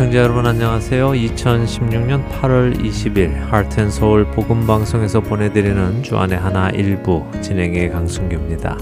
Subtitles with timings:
[0.00, 1.10] 애청자 여러분 안녕하세요.
[1.10, 8.78] 2016년 8월 20일 하트앤서울 복음방송에서 보내드리는 주안의 하나 일부 진행의 강순규입니다.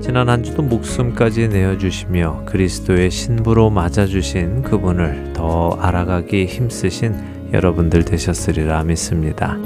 [0.00, 9.58] 지난 한 주도 목숨까지 내어주시며 그리스도의 신부로 맞아주신 그분을 더 알아가기 힘쓰신 여러분들 되셨으리라 믿습니다.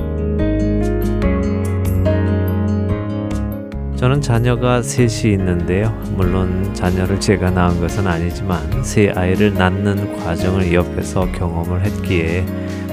[4.07, 5.93] 저는 자녀가 셋이 있는데요.
[6.15, 12.47] 물론 자녀를 제가 낳은 것은 아니지만 새 아이를 낳는 과정을 옆에서 경험을 했기에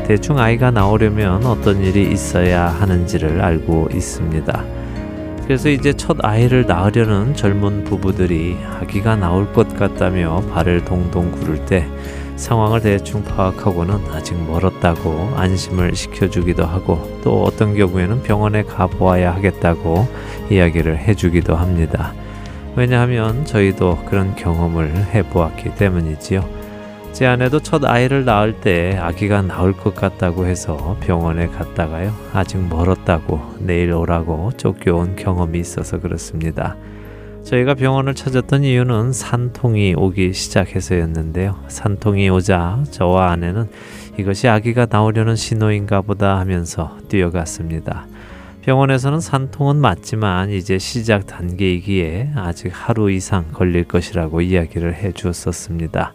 [0.08, 4.66] 대충 아이가 나오려면 어떤 일이 있어야 하는지를 알고 있습니다.
[5.44, 11.88] 그래서 이제 첫 아이를 낳으려는 젊은 부부들이 아기가 나올 것 같다며 발을 동동 구를 때
[12.36, 20.08] 상황을 대충 파악하고는 아직 멀었다고 안심을 시켜주기도 하고 또 어떤 경우에는 병원에 가보아야 하겠다고
[20.50, 22.14] 이야기를 해주기도 합니다.
[22.76, 26.64] 왜냐하면 저희도 그런 경험을 해보았기 때문이지요.
[27.14, 32.12] 제 아내도 첫 아이를 낳을 때 아기가 나올 것 같다고 해서 병원에 갔다가요.
[32.34, 36.76] 아직 멀었다고 내일 오라고 쫓겨온 경험이 있어서 그렇습니다.
[37.44, 41.64] 저희가 병원을 찾았던 이유는 산통이 오기 시작해서였는데요.
[41.68, 43.70] 산통이 오자 저와 아내는
[44.18, 48.08] 이것이 아기가 나오려는 신호인가 보다 하면서 뛰어갔습니다.
[48.62, 56.14] 병원에서는 산통은 맞지만 이제 시작 단계이기에 아직 하루 이상 걸릴 것이라고 이야기를 해 주었었습니다.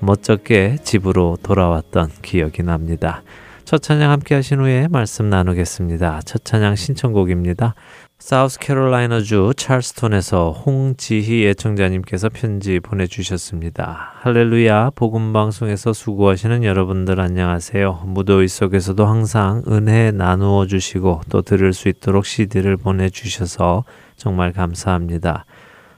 [0.00, 3.22] 멋쩍게 집으로 돌아왔던 기억이 납니다.
[3.64, 6.22] 첫 찬양 함께 하신 후에 말씀 나누겠습니다.
[6.24, 7.74] 첫 찬양 신청곡입니다.
[8.18, 14.12] 사우스캐롤라이나주 찰스톤에서 홍지희 애청자님께서 편지 보내주셨습니다.
[14.20, 18.04] 할렐루야 복음방송에서 수고하시는 여러분들 안녕하세요.
[18.06, 23.84] 무더위 속에서도 항상 은혜 나누어 주시고 또 들을 수 있도록 CD를 보내주셔서
[24.16, 25.44] 정말 감사합니다.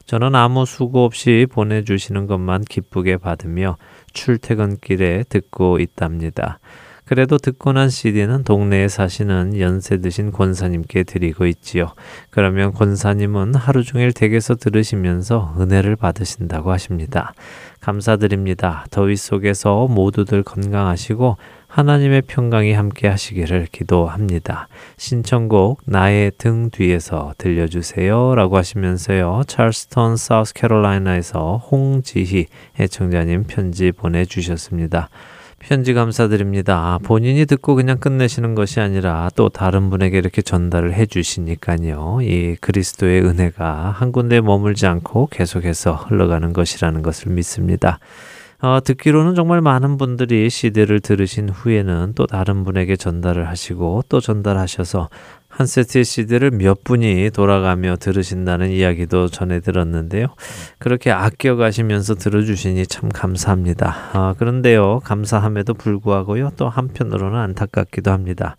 [0.07, 3.77] 저는 아무 수고 없이 보내주시는 것만 기쁘게 받으며
[4.15, 6.59] 출퇴근길에 듣고 있답니다.
[7.07, 11.93] 그래도 듣고 난 CD는 동네에 사시는 연세 드신 권사님께 드리고 있지요.
[12.31, 17.33] 그러면 권사님은 하루 종일 댁에서 들으시면서 은혜를 받으신다고 하십니다.
[17.81, 18.87] 감사드립니다.
[18.91, 21.37] 더위 속에서 모두들 건강하시고
[21.69, 24.67] 하나님의 평강이 함께 하시기를 기도합니다.
[24.97, 29.43] 신청곡 나의 등 뒤에서 들려주세요 라고 하시면서요.
[29.47, 32.47] 찰스턴 사우스캐롤라이나에서 홍지희
[32.81, 35.09] 애청자님 편지 보내주셨습니다.
[35.69, 37.01] 편지 감사드립니다.
[37.03, 42.19] 본인이 듣고 그냥 끝내시는 것이 아니라 또 다른 분에게 이렇게 전달을 해 주시니까요.
[42.23, 47.99] 이 그리스도의 은혜가 한 군데 머물지 않고 계속해서 흘러가는 것이라는 것을 믿습니다.
[48.61, 55.09] 어, 듣기로는 정말 많은 분들이 CD를 들으신 후에는 또 다른 분에게 전달을 하시고 또 전달하셔서
[55.57, 60.27] 한 세트의 CD를 몇 분이 돌아가며 들으신다는 이야기도 전해 들었는데요.
[60.79, 63.97] 그렇게 아껴 가시면서 들어주시니 참 감사합니다.
[64.13, 68.59] 아, 그런데요, 감사함에도 불구하고요, 또 한편으로는 안타깝기도 합니다.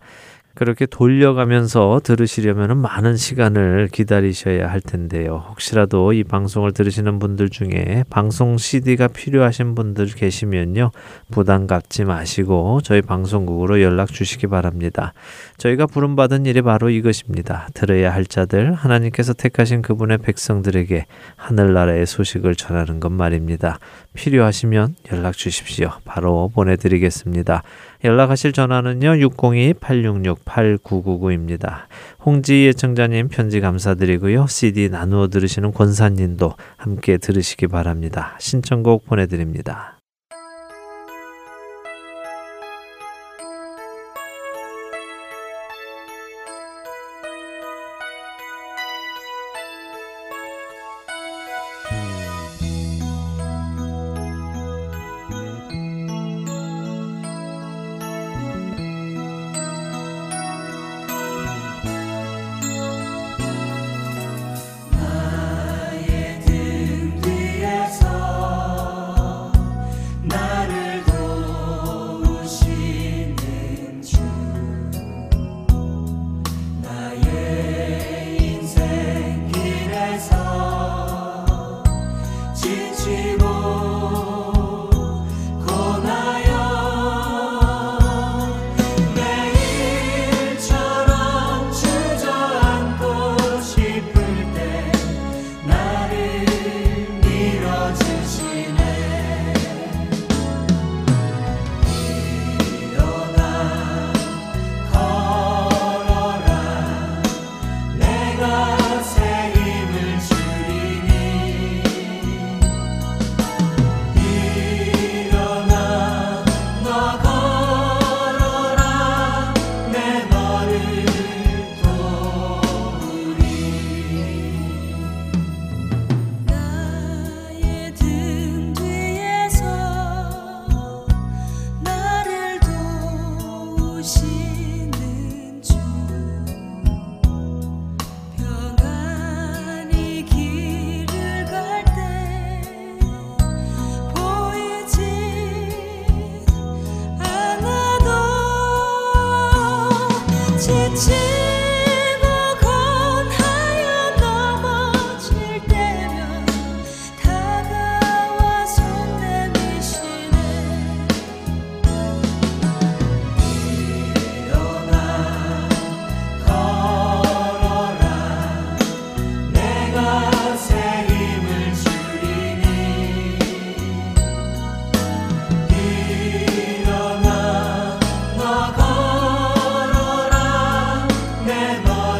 [0.58, 5.44] 그렇게 돌려가면서 들으시려면 많은 시간을 기다리셔야 할 텐데요.
[5.50, 10.90] 혹시라도 이 방송을 들으시는 분들 중에 방송 CD가 필요하신 분들 계시면요.
[11.30, 15.12] 부담 갖지 마시고 저희 방송국으로 연락 주시기 바랍니다.
[15.58, 17.68] 저희가 부름받은 일이 바로 이것입니다.
[17.72, 23.78] 들어야 할 자들, 하나님께서 택하신 그분의 백성들에게 하늘나라의 소식을 전하는 것 말입니다.
[24.14, 25.92] 필요하시면 연락 주십시오.
[26.04, 27.62] 바로 보내드리겠습니다.
[28.04, 29.14] 연락하실 전화는요.
[29.28, 31.86] 602-866-8999입니다.
[32.24, 34.46] 홍지 예청자님 편지 감사드리고요.
[34.46, 38.36] CD 나누어 들으시는 권사님도 함께 들으시기 바랍니다.
[38.38, 39.97] 신청곡 보내드립니다.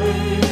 [0.08, 0.47] you.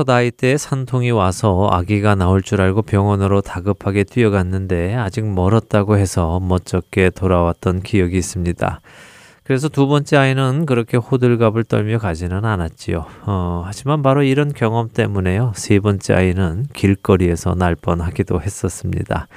[0.00, 6.40] 첫 아이 때 산통이 와서 아기가 나올 줄 알고 병원으로 다급하게 뛰어갔는데 아직 멀었다고 해서
[6.40, 8.80] 멋쩍게 돌아왔던 기억이 있습니다.
[9.44, 13.04] 그래서 두 번째 아이는 그렇게 호들갑을 떨며 가지는 않았지요.
[13.26, 15.52] 어, 하지만 바로 이런 경험 때문에요.
[15.54, 19.28] 세 번째 아이는 길거리에서 날 뻔하기도 했었습니다.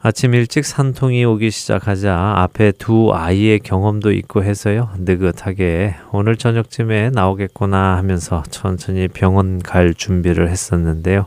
[0.00, 4.90] 아침 일찍 산통이 오기 시작하자 앞에 두 아이의 경험도 있고 해서요.
[4.96, 11.26] 느긋하게 오늘 저녁쯤에 나오겠구나 하면서 천천히 병원 갈 준비를 했었는데요.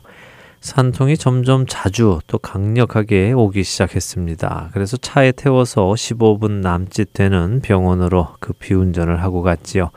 [0.61, 4.69] 산통이 점점 자주 또 강력하게 오기 시작했습니다.
[4.71, 9.91] 그래서 차에 태워서 15분 남짓 되는 병원으로 급히 운전을 하고 갔지요.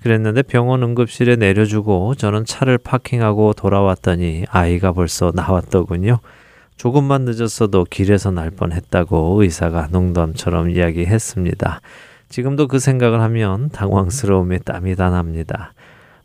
[0.00, 6.20] 그랬는데 병원 응급실에 내려주고 저는 차를 파킹하고 돌아왔더니 아이가 벌써 나왔더군요.
[6.76, 11.80] 조금만 늦었어도 길에서 날 뻔했다고 의사가 농담처럼 이야기했습니다.
[12.28, 15.72] 지금도 그 생각을 하면 당황스러움에 땀이 다 납니다.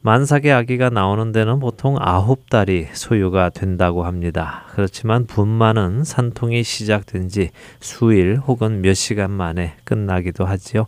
[0.04, 4.64] 만삭의 아기가 나오는 데는 보통 아홉 달이 소요가 된다고 합니다.
[4.72, 10.88] 그렇지만 분만은 산통이 시작된 지 수일 혹은 몇 시간 만에 끝나기도 하지요.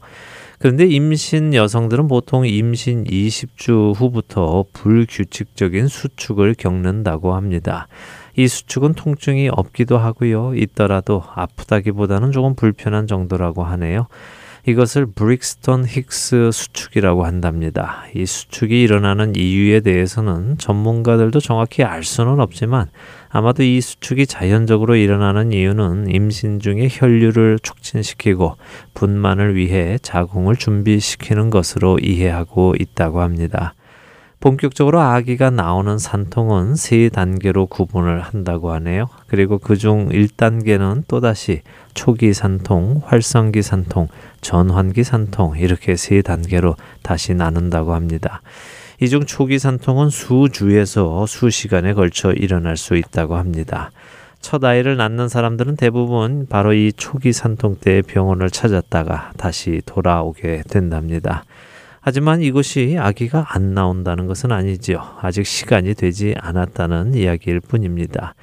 [0.57, 7.87] 그런데 임신 여성들은 보통 임신 20주 후부터 불규칙적인 수축을 겪는다고 합니다.
[8.35, 10.53] 이 수축은 통증이 없기도 하고요.
[10.55, 14.07] 있더라도 아프다기보다는 조금 불편한 정도라고 하네요.
[14.65, 18.05] 이것을 브릭스턴 힉스 수축이라고 한답니다.
[18.15, 22.87] 이 수축이 일어나는 이유에 대해서는 전문가들도 정확히 알 수는 없지만
[23.27, 28.55] 아마도 이 수축이 자연적으로 일어나는 이유는 임신 중에 혈류를 촉진시키고
[28.93, 33.73] 분만을 위해 자궁을 준비시키는 것으로 이해하고 있다고 합니다.
[34.43, 39.07] 본격적으로 아기가 나오는 산통은 세 단계로 구분을 한다고 하네요.
[39.27, 41.61] 그리고 그중 1단계는 또다시
[41.93, 44.09] 초기 산통, 활성기 산통,
[44.41, 48.41] 전환기 산통 이렇게 세 단계로 다시 나눈다고 합니다.
[48.99, 53.91] 이 중 초기 산통은 수주에서 수시간에 걸쳐 일어날 수 있다고 합니다.
[54.41, 61.45] 첫 아이를 낳는 사람들은 대부분 바로 이 초기 산통 때 병원을 찾았다가 다시 돌아오게 된답니다.
[62.05, 65.01] 하지만 이것이 아기가 안 나온다는 것은 아니지요.
[65.21, 68.35] 아직 시간이 되지 않았다는 이야기일 뿐입니다.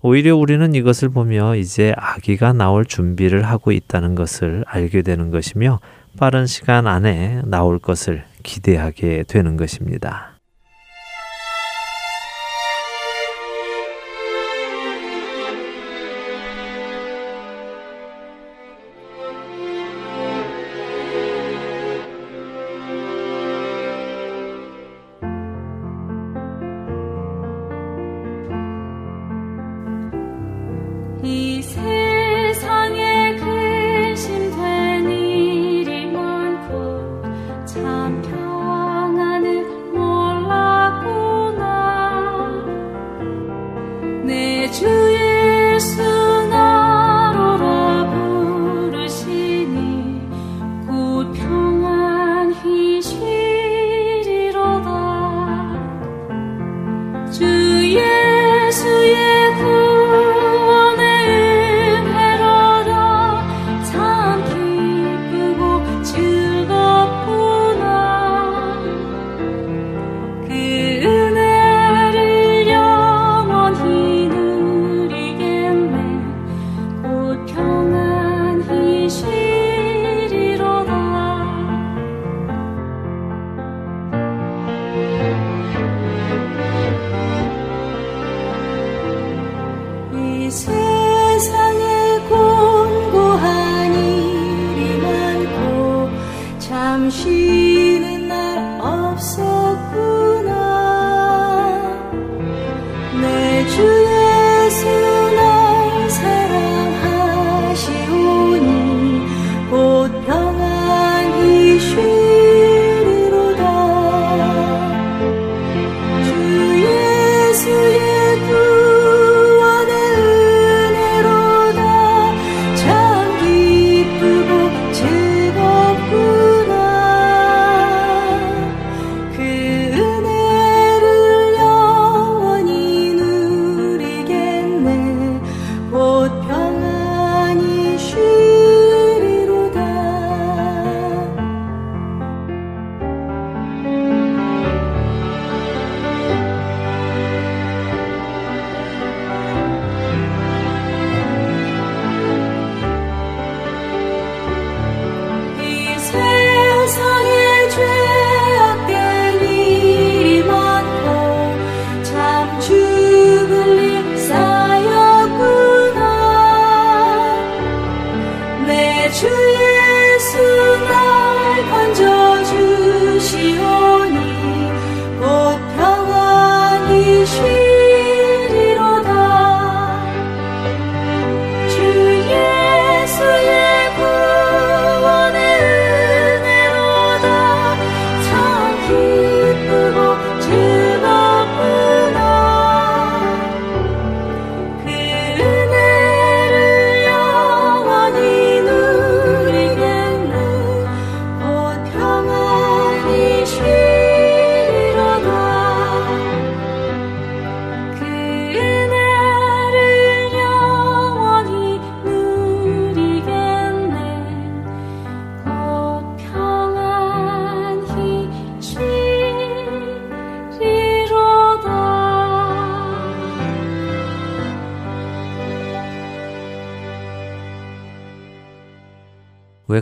[0.00, 5.80] 오히려 우리는 이것을 보며 이제 아기가 나올 준비를 하고 있다는 것을 알게 되는 것이며
[6.16, 10.37] 빠른 시간 안에 나올 것을 기대하게 되는 것입니다.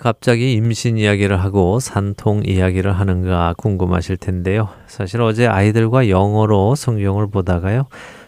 [0.07, 4.69] 갑자기 임신 이야기를 하고 산통 이야기를 하는가 궁금하실 텐데요.
[4.87, 7.87] 사실 어제 아이들과 영어로 성경을 보다가요.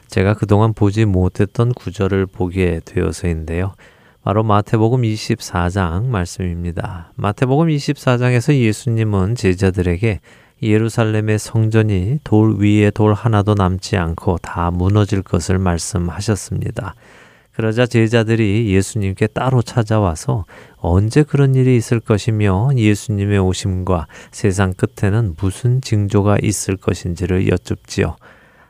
[0.09, 3.75] 제가 그동안 보지 못했던 구절을 보게 되어서인데요.
[4.25, 7.13] 바로 마태복음 24장 말씀입니다.
[7.15, 10.19] 마태복음 24장에서 예수님은 제자들에게
[10.61, 16.97] 예루살렘의 성전이 돌 위에 돌 하나도 남지 않고 다 무너질 것을 말씀하셨습니다.
[17.59, 20.45] 그러자 제자들이 예수님께 따로 찾아와서
[20.77, 28.15] 언제 그런 일이 있을 것이며 예수님의 오심과 세상 끝에는 무슨 징조가 있을 것인지를 여쭙지요.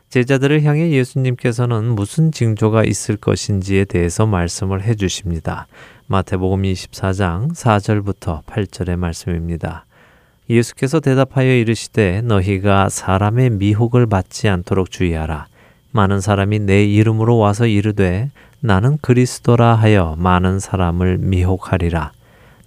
[0.09, 5.67] 제자들을 향해 예수님께서는 무슨 징조가 있을 것인지에 대해서 말씀을 해 주십니다.
[6.07, 9.85] 마태복음 24장 4절부터 8절의 말씀입니다.
[10.49, 15.45] 예수께서 대답하여 이르시되 너희가 사람의 미혹을 받지 않도록 주의하라.
[15.91, 18.31] 많은 사람이 내 이름으로 와서 이르되
[18.61, 22.11] 나는 그리스도라 하여 많은 사람을 미혹하리라.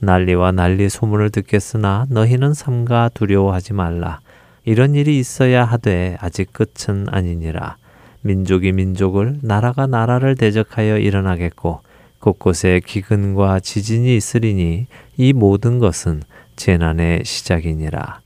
[0.00, 4.20] 난리와 난리 소문을 듣겠으나 너희는 삼가 두려워하지 말라.
[4.64, 7.76] 이런 일이 있어야 하되 아직 끝은 아니니라.
[8.22, 11.80] 민족이 민족을 나라가 나라를 대적하여 일어나겠고
[12.20, 14.86] 곳곳에 기근과 지진이 있으리니
[15.18, 16.22] 이 모든 것은
[16.56, 18.20] 재난의 시작이니라.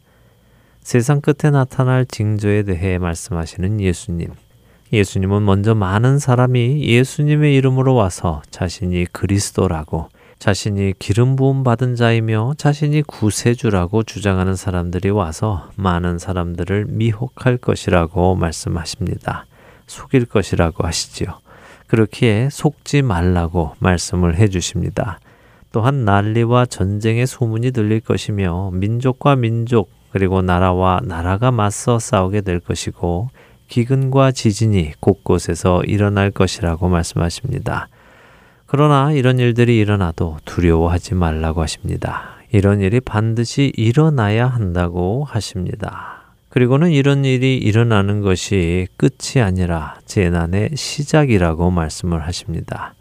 [0.83, 4.29] 세상 끝에 나타날 징조에 대해 말씀하시는 예수님.
[4.93, 13.03] 예수님은 먼저 많은 사람이 예수님의 이름으로 와서 자신이 그리스도라고 자신이 기름 부음 받은 자이며 자신이
[13.03, 19.47] 구세주라고 주장하는 사람들이 와서 많은 사람들을 미혹할 것이라고 말씀하십니다.
[19.87, 21.39] 속일 것이라고 하시지요.
[21.87, 25.19] 그렇기에 속지 말라고 말씀을 해 주십니다.
[25.73, 33.31] 또한 난리와 전쟁의 소문이 들릴 것이며 민족과 민족 그리고 나라와 나라가 맞서 싸우게 될 것이고
[33.69, 37.89] 기근과 지진이 곳곳에서 일어날 것이라고 말씀하십니다.
[38.67, 42.37] 그러나 이런 일들이 일어나도 두려워하지 말라고 하십니다.
[42.53, 46.17] 이런 일이 반드시 일어나야 한다고 하십니다.
[46.49, 52.95] 그리고는 이런 일이 일어나는 것이 끝이 아니라 재난의 시작이라고 말씀을 하십니다.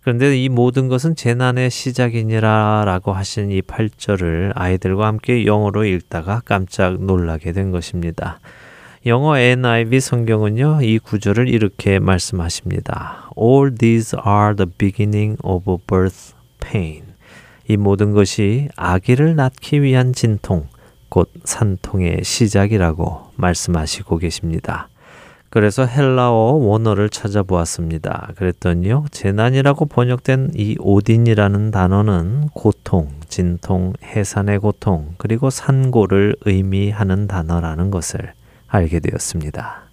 [0.00, 7.02] 그런데 이 모든 것은 재난의 시작이니라 라고 하신 이 8절을 아이들과 함께 영어로 읽다가 깜짝
[7.04, 8.40] 놀라게 된 것입니다.
[9.06, 13.30] 영어 NIV 성경은요, 이 구절을 이렇게 말씀하십니다.
[13.40, 17.04] All these are the beginning of birth pain.
[17.68, 20.66] 이 모든 것이 아기를 낳기 위한 진통,
[21.10, 24.88] 곧 산통의 시작이라고 말씀하시고 계십니다.
[25.48, 28.32] 그래서 헬라어 원어를 찾아보았습니다.
[28.34, 38.32] 그랬더니요, 재난이라고 번역된 이 오딘이라는 단어는 고통, 진통, 해산의 고통, 그리고 산고를 의미하는 단어라는 것을
[38.68, 39.87] 알게 되었습니다.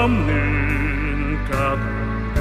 [0.00, 2.40] 없는 까닭에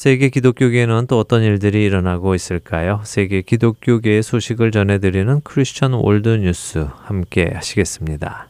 [0.00, 3.02] 세계 기독교계에는 또 어떤 일들이 일어나고 있을까요?
[3.04, 8.48] 세계 기독교계의 소식을 전해드리는 크리스천 월드 뉴스 함께 하시겠습니다.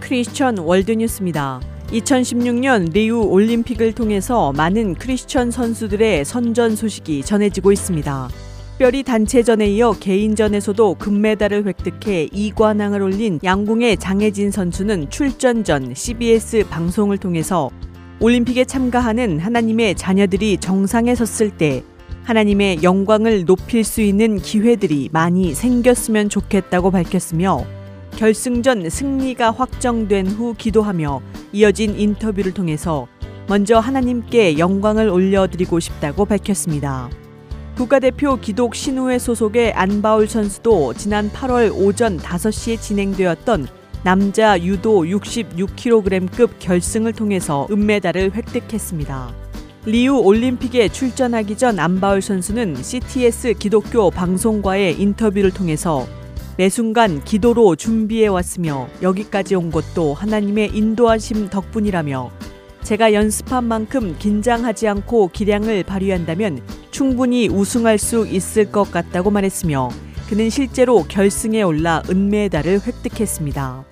[0.00, 1.60] 크리스천 월드 뉴스입니다.
[1.92, 8.47] 2016년 리우 올림픽을 통해서 많은 크리스천 선수들의 선전 소식이 전해지고 있습니다.
[8.78, 17.18] 특별히 단체전에 이어 개인전에서도 금메달을 획득해 2관왕을 올린 양궁의 장혜진 선수는 출전 전 CBS 방송을
[17.18, 17.70] 통해서
[18.20, 21.82] 올림픽에 참가하는 하나님의 자녀들이 정상에 섰을 때
[22.22, 27.64] 하나님의 영광을 높일 수 있는 기회들이 많이 생겼으면 좋겠다고 밝혔으며
[28.16, 31.20] 결승전 승리가 확정된 후 기도하며
[31.52, 33.08] 이어진 인터뷰를 통해서
[33.48, 37.10] 먼저 하나님께 영광을 올려드리고 싶다고 밝혔습니다.
[37.78, 43.68] 국가대표 기독 신우회 소속의 안바울 선수도 지난 8월 오전 5시에 진행되었던
[44.02, 49.32] 남자 유도 66kg급 결승을 통해서 은메달을 획득했습니다.
[49.86, 56.04] 리우 올림픽에 출전하기 전 안바울 선수는 CTS 기독교 방송과의 인터뷰를 통해서
[56.56, 62.32] 매 순간 기도로 준비해 왔으며 여기까지 온 것도 하나님의 인도하심 덕분이라며
[62.82, 69.90] 제가 연습한 만큼 긴장하지 않고 기량을 발휘한다면 충분히 우승할 수 있을 것 같다고 말했으며
[70.28, 73.84] 그는 실제로 결승에 올라 은메달을 획득했습니다.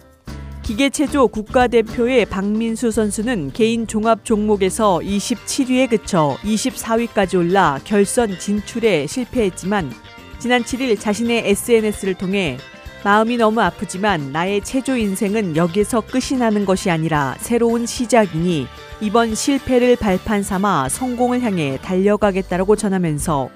[0.62, 9.92] 기계체조 국가대표의 박민수 선수는 개인 종합 종목에서 27위에 그쳐 24위까지 올라 결선 진출에 실패했지만
[10.40, 12.58] 지난 7일 자신의 SNS를 통해
[13.06, 18.66] 마음이 너무 아프지만 나의 체조 인생은 여기서 끝이 나는 것이 아니라 새로운 시작이니
[19.00, 23.48] 이번 실패를 발판 삼아 성공을 향해 달려가겠다라고 전하면서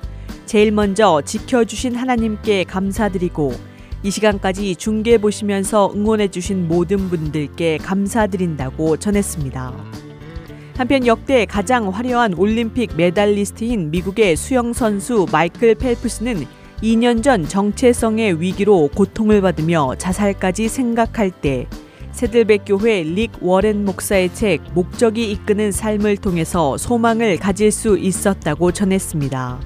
[0.47, 3.53] 제일 먼저 지켜주신 하나님께 감사드리고
[4.05, 9.75] 이 시간까지 중계 보시면서 응원해주신 모든 분들께 감사드린다고 전했습니다.
[10.77, 18.89] 한편 역대 가장 화려한 올림픽 메달리스트인 미국의 수영 선수 마이클 펠프스는 2년 전 정체성의 위기로
[18.95, 21.67] 고통을 받으며 자살까지 생각할 때
[22.13, 29.61] 세들백 교회 릭 워렌 목사의 책 목적이 이끄는 삶을 통해서 소망을 가질 수 있었다고 전했습니다.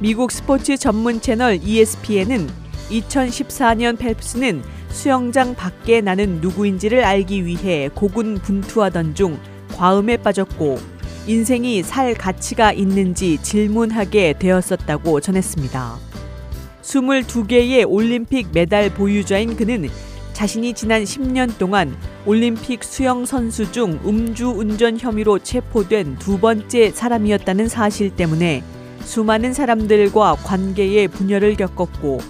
[0.00, 2.48] 미국 스포츠 전문 채널 ESPN은
[2.90, 9.38] 2014년 펠프스는 수영장 밖에 나는 누구인지를 알기 위해 고군분투하던 중
[9.76, 10.78] 과음에 빠졌고
[11.28, 16.07] 인생이 살 가치가 있는지 질문하게 되었었다고 전했습니다.
[16.88, 19.88] 22개의 올림픽 메달 보유자인 그는
[20.32, 27.68] 자신이 지난 10년 동안 올림픽 수영 선수 중 음주 운전 혐의로 체포된 두 번째 사람이었다는
[27.68, 28.62] 사실 때문에
[29.02, 32.20] 수많은 사람들과 관계에 분열을 겪었고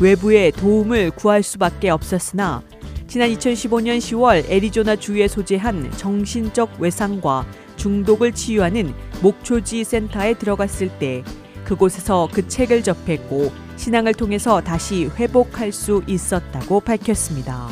[0.00, 2.62] 외부의 도움을 구할 수밖에 없었으나
[3.08, 11.22] 지난 2015년 10월 애리조나 주에 소재한 정신적 외상과 중독을 치유하는 목초지 센터에 들어갔을 때
[11.66, 17.68] 그곳에서 그 책을 접했고 신앙을 통해서 다시 회복할 수 있었다고 밝혔습니다.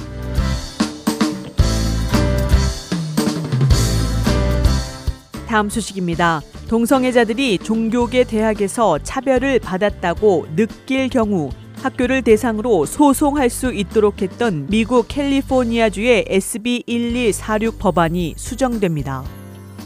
[5.46, 6.42] 다음 소식입니다.
[6.68, 16.24] 동성애자들이 종교계 대학에서 차별을 받았다고 느낄 경우 학교를 대상으로 소송할 수 있도록 했던 미국 캘리포니아주의
[16.28, 19.22] SB 1146 법안이 수정됩니다.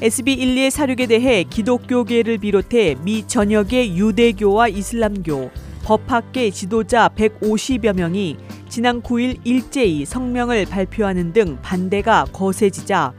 [0.01, 5.51] SB 1146에 대해 기독교계를 비롯해 미 전역의 유대교와 이슬람교,
[5.83, 8.37] 법학계 지도자 150여 명이
[8.69, 13.13] 지난 9일 일제히 성명을 발표하는 등 반대가 거세지자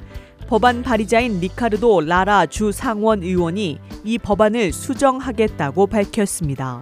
[0.47, 6.81] 법안 발의자인 리카르도 라라 주 상원 의원이 이 법안을 수정하겠다고 밝혔습니다.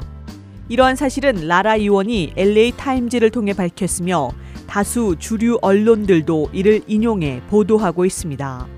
[0.69, 4.29] 이러한 사실은 라라 의원이 LA 타임즈를 통해 밝혔으며
[4.67, 8.76] 다수 주류 언론들도 이를 인용해 보도하고 있습니다.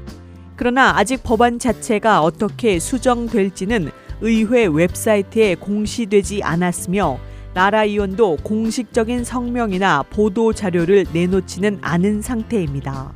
[0.60, 7.18] 그러나 아직 법안 자체가 어떻게 수정될지는 의회 웹사이트에 공시되지 않았으며
[7.54, 13.14] 라라 의원도 공식적인 성명이나 보도 자료를 내놓지는 않은 상태입니다.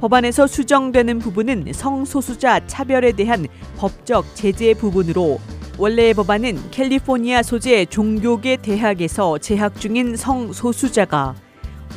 [0.00, 5.40] 법안에서 수정되는 부분은 성소수자 차별에 대한 법적 제재 부분으로
[5.76, 11.34] 원래의 법안은 캘리포니아 소재 종교계 대학에서 재학 중인 성소수자가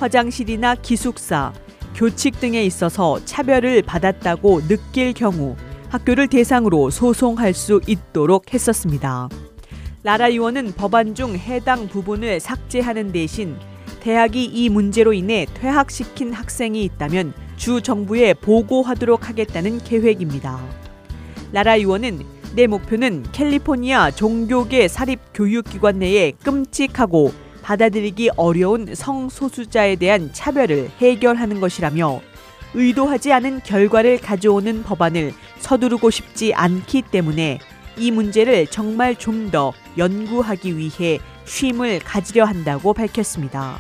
[0.02, 1.54] 화장실이나 기숙사,
[1.96, 5.56] 교칙 등에 있어서 차별을 받았다고 느낄 경우
[5.90, 9.30] 학교를 대상으로 소송할 수 있도록 했었습니다.
[10.04, 13.56] 라라 의원은 법안 중 해당 부분을 삭제하는 대신
[14.02, 20.60] 대학이 이 문제로 인해 퇴학시킨 학생이 있다면 주 정부에 보고하도록 하겠다는 계획입니다.
[21.54, 22.20] 라라 의원은
[22.56, 32.22] 내 목표는 캘리포니아 종교계 사립 교육기관 내에 끔찍하고 받아들이기 어려운 성소수자에 대한 차별을 해결하는 것이라며
[32.76, 37.58] 의도하지 않은 결과를 가져오는 법안을 서두르고 싶지 않기 때문에
[37.98, 43.80] 이 문제를 정말 좀 더 연구하기 위해 쉼을 가지려 한다고 밝혔습니다.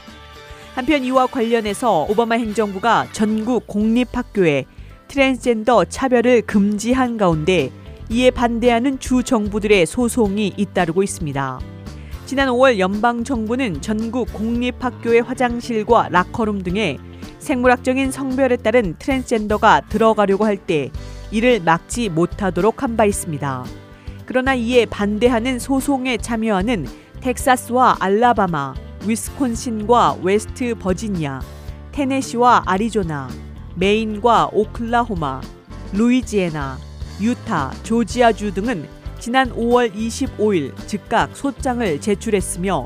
[0.74, 4.66] 한편 이와 관련해서 오바마 행정부가 전국 공립학교에
[5.10, 7.72] 트랜스젠더 차별을 금지한 가운데
[8.10, 11.75] 이에 반대하는 주 정부들의 소송이 잇따르고 있습니다.
[12.26, 16.98] 지난 5월 연방 정부는 전국 공립학교의 화장실과 라커룸 등에
[17.40, 20.92] 생물학적인 성별에 따른 트랜스젠더가 들어가려고 할 때
[21.32, 23.66] 이를 막지 못하도록 한 바 있습니다.
[24.26, 26.88] 그러나 이에 반대하는 소송에 참여하는
[27.22, 28.74] 텍사스와 알라바마,
[29.06, 31.42] 위스콘신과 웨스트 버지니아,
[31.92, 33.30] 테네시와 아리조나,
[33.76, 35.42] 메인과 오클라호마,
[35.94, 36.78] 루이지애나,
[37.22, 38.88] 유타, 조지아주 등은
[39.26, 42.86] 지난 5월 25일 즉각 소장을 제출했으며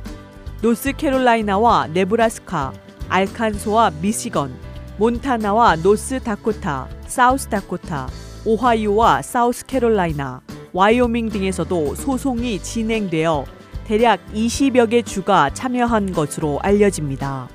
[0.61, 2.71] 노스캐롤라이나와 네브라스카,
[3.09, 4.55] 알칸소와 미시건,
[4.99, 8.07] 몬타나와 노스다코타, 사우스다코타,
[8.45, 10.39] 오하이오와 사우스캐롤라이나,
[10.71, 13.43] 와이오밍 등에서도 소송이 진행되어
[13.83, 17.49] 대략 20여 개 주가 참여한 것으로 알려집니다.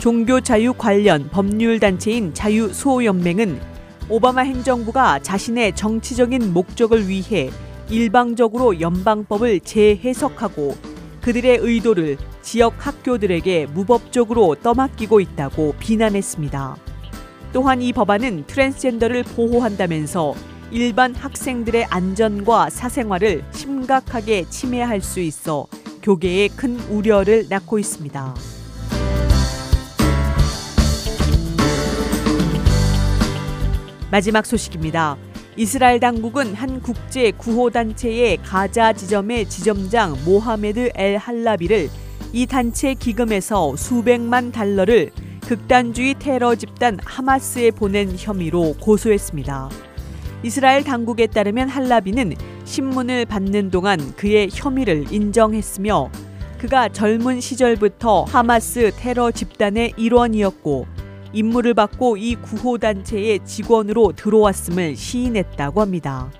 [0.00, 3.60] 종교 자유 관련 법률 단체인 자유수호연맹은
[4.08, 7.50] 오바마 행정부가 자신의 정치적인 목적을 위해
[7.90, 10.76] 일방적으로 연방법을 재해석하고
[11.20, 16.76] 그들의 의도를 지역 학교들에게 무법적으로 떠맡기고 있다고 비난했습니다.
[17.52, 20.34] 또한 이 법안은 트랜스젠더를 보호한다면서
[20.70, 25.66] 일반 학생들의 안전과 사생활을 심각하게 침해할 수 있어
[26.00, 28.34] 교계에 큰 우려를 낳고 있습니다.
[34.12, 35.16] 마지막 소식입니다.
[35.56, 41.90] 이스라엘 당국은 한 국제 구호 단체의 가자 지점의 지점장 모하메드 엘 할라비를
[42.32, 45.10] 이 단체 기금에서 수백만 달러를
[45.46, 49.70] 극단주의 테러 집단 하마스에 보낸 혐의로 고소했습니다.
[50.44, 52.34] 이스라엘 당국에 따르면 할라비는
[52.64, 56.10] 신문을 받는 동안 그의 혐의를 인정했으며
[56.58, 60.86] 그가 젊은 시절부터 하마스 테러 집단의 일원이었고
[61.32, 66.30] 임무를 받고 이 구호단체의 직원으로 들어왔음을 시인했다고 합니다.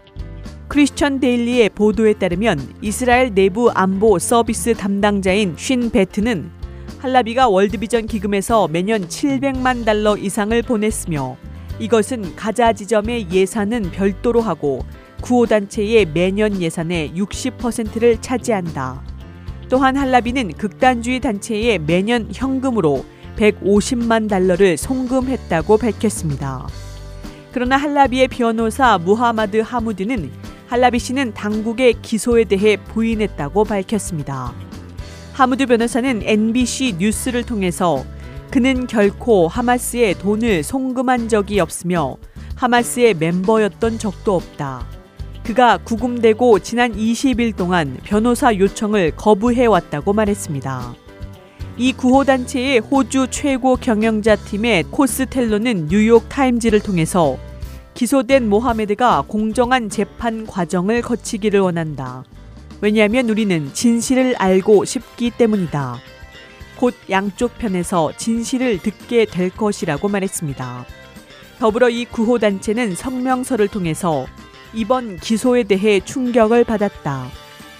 [0.68, 6.50] 크리스천 데일리의 보도에 따르면 이스라엘 내부 안보 서비스 담당자인 쉰 베트는
[6.98, 11.36] 할라비가 월드비전 기금에서 매년 700만 달러 이상을 보냈으며
[11.78, 14.84] 이것은 가자 지점의 예산은 별도로 하고
[15.22, 19.02] 구호단체의 매년 예산의 60%를 차지한다.
[19.68, 23.04] 또한 할라비는 극단주의 단체에 매년 현금으로
[23.40, 26.68] 150만 달러를 송금했다고 밝혔습니다.
[27.52, 30.30] 그러나 할라비의 변호사 무하마드 하무드는
[30.68, 34.52] 할라비 씨는 당국의 기소에 대해 부인했다고 밝혔습니다.
[35.32, 38.04] 하무드 변호사는 NBC 뉴스를 통해서
[38.50, 42.16] 그는 결코 하마스에 돈을 송금한 적이 없으며
[42.56, 44.86] 하마스의 멤버였던 적도 없다.
[45.44, 51.09] 그가 구금되고 지난 20일 동안 변호사 요청을 거부해 왔다고 말했습니다.
[51.80, 57.38] 이 구호단체의 호주 최고 경영자 팀 코스텔로는 뉴욕 타임즈를 통해서
[57.94, 62.22] 기소된 모하메드가 공정한 재판 과정을 거치기를 원한다.
[62.82, 65.96] 왜냐하면 우리는 진실을 알고 싶기 때문이다.
[66.76, 70.84] 곧 양쪽 편에서 진실을 듣게 될 것이라고 말했습니다.
[71.60, 74.26] 더불어 이 구호단체는 성명서를 통해서
[74.74, 77.28] 이번 기소에 대해 충격을 받았다.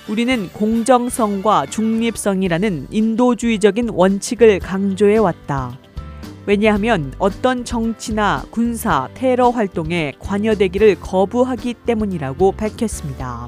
[0.09, 5.79] 우리는 공정성과 중립성이라는 인도주의적인 원칙을 강조해 왔다.
[6.47, 13.47] 왜냐하면 어떤 정치나 군사, 테러 활동에 관여되기를 거부하기 때문이라고 밝혔습니다.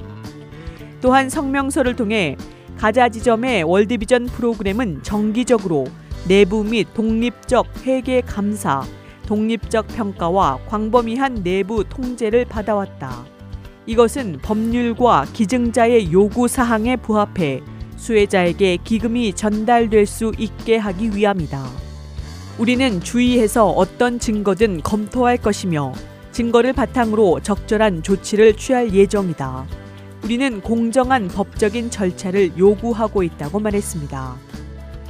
[1.00, 2.36] 또한 성명서를 통해
[2.76, 5.86] 가자 지점의 월드비전 프로그램은 정기적으로
[6.28, 8.84] 내부 및 독립적 회계 감사,
[9.26, 13.31] 독립적 평가와 광범위한 내부 통제를 받아왔다.
[13.86, 17.62] 이것은 법률과 기증자의 요구 사항에 부합해
[17.96, 21.64] 수혜자에게 기금이 전달될 수 있게 하기 위함이다.
[22.58, 25.92] 우리는 주의해서 어떤 증거든 검토할 것이며
[26.32, 29.66] 증거를 바탕으로 적절한 조치를 취할 예정이다.
[30.24, 34.36] 우리는 공정한 법적인 절차를 요구하고 있다고 말했습니다.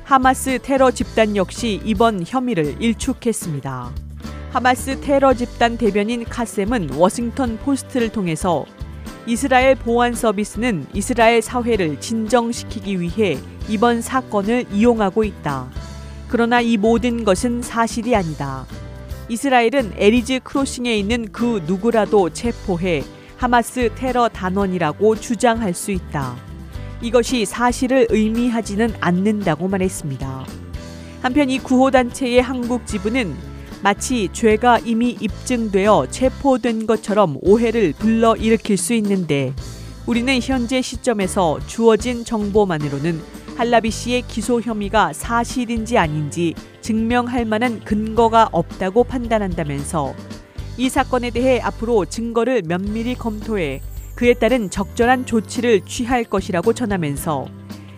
[0.04, 3.90] 하마스 테러 집단 역시 이번 혐의를 일축했습니다.
[4.53, 8.67] 하마스 테러 집단 대변인 카셈은 워싱턴 포스트를 통해서
[9.27, 13.38] 이스라엘 보안 서비스는 이스라엘 사회를 진정시키기 위해
[13.71, 15.71] 이번 사건을 이용하고 있다.
[16.29, 18.67] 그러나 이 모든 것은 사실이 아니다.
[19.31, 23.05] 이스라엘은 에리즈 크로싱에 있는 그 누구라도 체포해
[23.38, 26.37] 하마스 테러 단원이라고 주장할 수 있다.
[27.01, 30.45] 이것이 사실을 의미하지는 않는다고 말했습니다.
[31.23, 33.52] 한편 이 구호단체의 한국 지부는
[33.83, 39.53] 마치 죄가 이미 입증되어 체포된 것처럼 오해를 불러일으킬 수 있는데
[40.07, 43.21] 우리는 현재 시점에서 주어진 정보만으로는
[43.57, 50.14] 할라비 씨의 기소 혐의가 사실인지 아닌지 증명할 만한 근거가 없다고 판단한다면서
[50.79, 53.81] 이 사건에 대해 앞으로 증거를 면밀히 검토해
[54.14, 57.47] 그에 따른 적절한 조치를 취할 것이라고 전하면서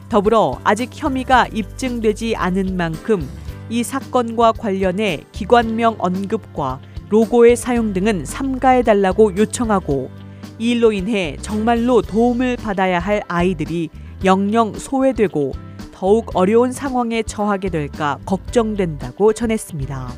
[0.08, 3.28] 더불어 아직 혐의가 입증되지 않은 만큼
[3.70, 10.10] 이 사건과 관련해 기관명 언급과 로고의 사용 등은 삼가해 달라고 요청하고
[10.58, 13.90] 이 일로 인해 정말로 도움을 받아야 할 아이들이
[14.24, 15.52] 영영 소외되고
[15.92, 20.12] 더욱 어려운 상황에 처하게 될까 걱정된다고 전했습니다.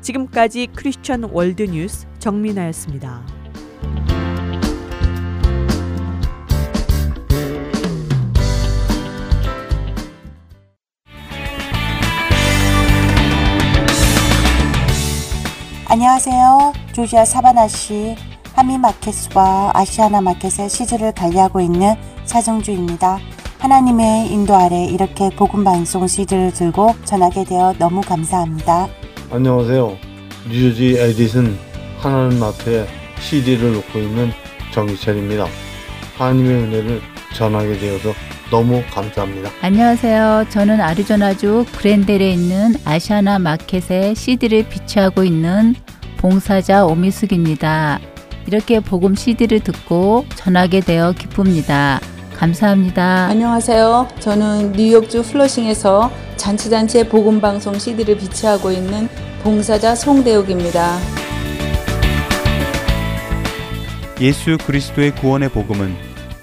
[0.00, 3.41] 지금까지 크리스천 월드 뉴스 정민아였습니다.
[15.92, 16.72] 안녕하세요.
[16.94, 18.16] 조지아 사바나시
[18.54, 23.18] 하미마켓과 아시아나 마켓의 시즈를 관리하고 있는 사정주입니다.
[23.58, 28.88] 하나님의 인도 아래 이렇게 복음방송 시드를 들고 전하게 되어 너무 감사합니다.
[29.30, 29.98] 안녕하세요.
[30.48, 31.58] 뉴저지 에디슨
[31.98, 32.86] 하나님 앞에
[33.20, 34.32] CD를 놓고 있는
[34.72, 35.44] 정기철입니다.
[36.16, 37.02] 하나님의 은혜를
[37.36, 38.14] 전하게 되어서
[38.52, 39.50] 너무 감사합니다.
[39.62, 40.44] 안녕하세요.
[40.50, 45.74] 저는 아리조나주 그랜델에 있는 아시아나 마켓에 CD를 비치하고 있는
[46.18, 47.98] 봉사자 오미숙입니다.
[48.46, 51.98] 이렇게 복음 CD를 듣고 전하게 되어 기쁩니다.
[52.36, 53.28] 감사합니다.
[53.30, 54.08] 안녕하세요.
[54.20, 59.08] 저는 뉴욕주 플러싱에서 잔치잔치의 복음방송 CD를 비치하고 있는
[59.42, 60.98] 봉사자 송대욱입니다.
[64.20, 66.11] 예수 그리스도의 구원의 복음은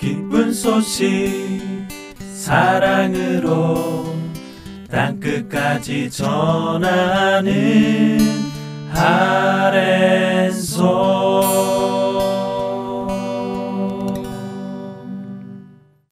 [0.00, 1.60] 기쁜 소식
[2.32, 4.06] 사랑으로
[4.90, 7.52] 땅끝까지 전하는
[8.94, 10.80] 아랜소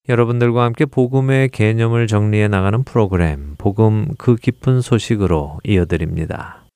[0.07, 6.66] 여러분들과 함께 복음의 개념을 정리해 나가는 프로그램 복음 그 깊은 소식으로 이어드립니다.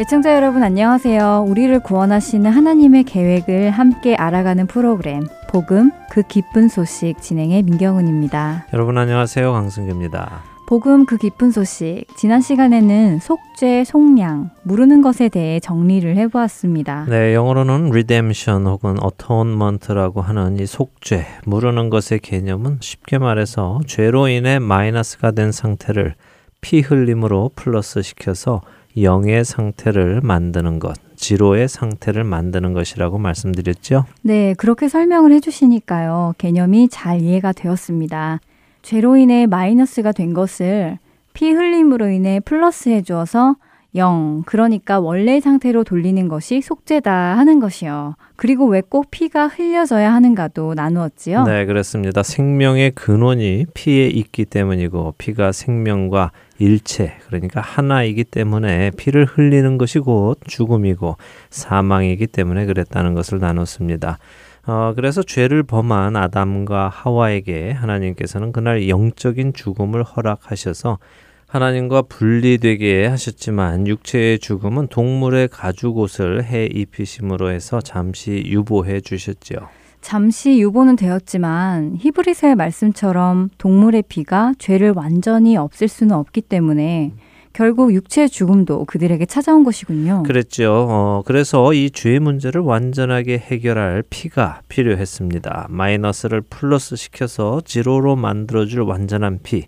[0.00, 1.46] 애청자 여러분 안녕하세요.
[1.48, 8.66] 우리를 구원하시는 하나님의 계획을 함께 알아가는 프로그램 복음 그 기쁜 소식 진행의 민경훈입니다.
[8.72, 9.52] 여러분 안녕하세요.
[9.52, 10.44] 강승규입니다.
[10.68, 17.06] 복음 그 깊은 소식 지난 시간에는 속죄, 속량, 무르는 것에 대해 정리를 해보았습니다.
[17.08, 24.60] 네, 영어로는 redemption 혹은 atonement라고 하는 이 속죄, 무르는 것의 개념은 쉽게 말해서 죄로 인해
[24.60, 26.14] 마이너스가 된 상태를
[26.60, 28.60] 피 흘림으로 플러스 시켜서
[28.96, 34.04] 영의 상태를 만드는 것, 지로의 상태를 만드는 것이라고 말씀드렸죠.
[34.22, 36.34] 네, 그렇게 설명을 해주시니까요.
[36.38, 38.40] 개념이 잘 이해가 되었습니다.
[38.82, 40.98] 죄로 인해 마이너스가 된 것을
[41.34, 43.56] 피 흘림으로 인해 플러스 해 주어서
[43.96, 48.16] 0, 그러니까 원래 상태로 돌리는 것이 속죄다 하는 것이요.
[48.36, 51.44] 그리고 왜 꼭 피가 흘려져야 하는가도 나누었지요.
[51.44, 52.22] 네, 그렇습니다.
[52.22, 60.38] 생명의 근원이 피에 있기 때문이고 피가 생명과 일체, 그러니까 하나이기 때문에 피를 흘리는 것이 곧
[60.46, 61.16] 죽음이고
[61.50, 64.18] 사망이기 때문에 그랬다는 것을 나눴습니다.
[64.66, 70.98] 어, 그래서 죄를 범한 아담과 하와에게 하나님께서는 그날 영적인 죽음을 허락하셔서
[71.46, 79.58] 하나님과 분리되게 하셨지만 육체의 죽음은 동물의 가죽 옷을 해 입히심으로 해서 잠시 유보해 주셨지요.
[80.00, 87.12] 잠시 유보는 되었지만 히브리서의 말씀처럼 동물의 피가 죄를 완전히 없앨 수는 없기 때문에
[87.52, 90.22] 결국 육체의 죽음도 그들에게 찾아온 것이군요.
[90.22, 90.86] 그랬죠.
[90.88, 95.66] 어, 그래서 이죄 문제를 완전하게 해결할 피가 필요했습니다.
[95.68, 99.64] 마이너스를 플러스 시켜서 지로로 만들어줄 완전한 피.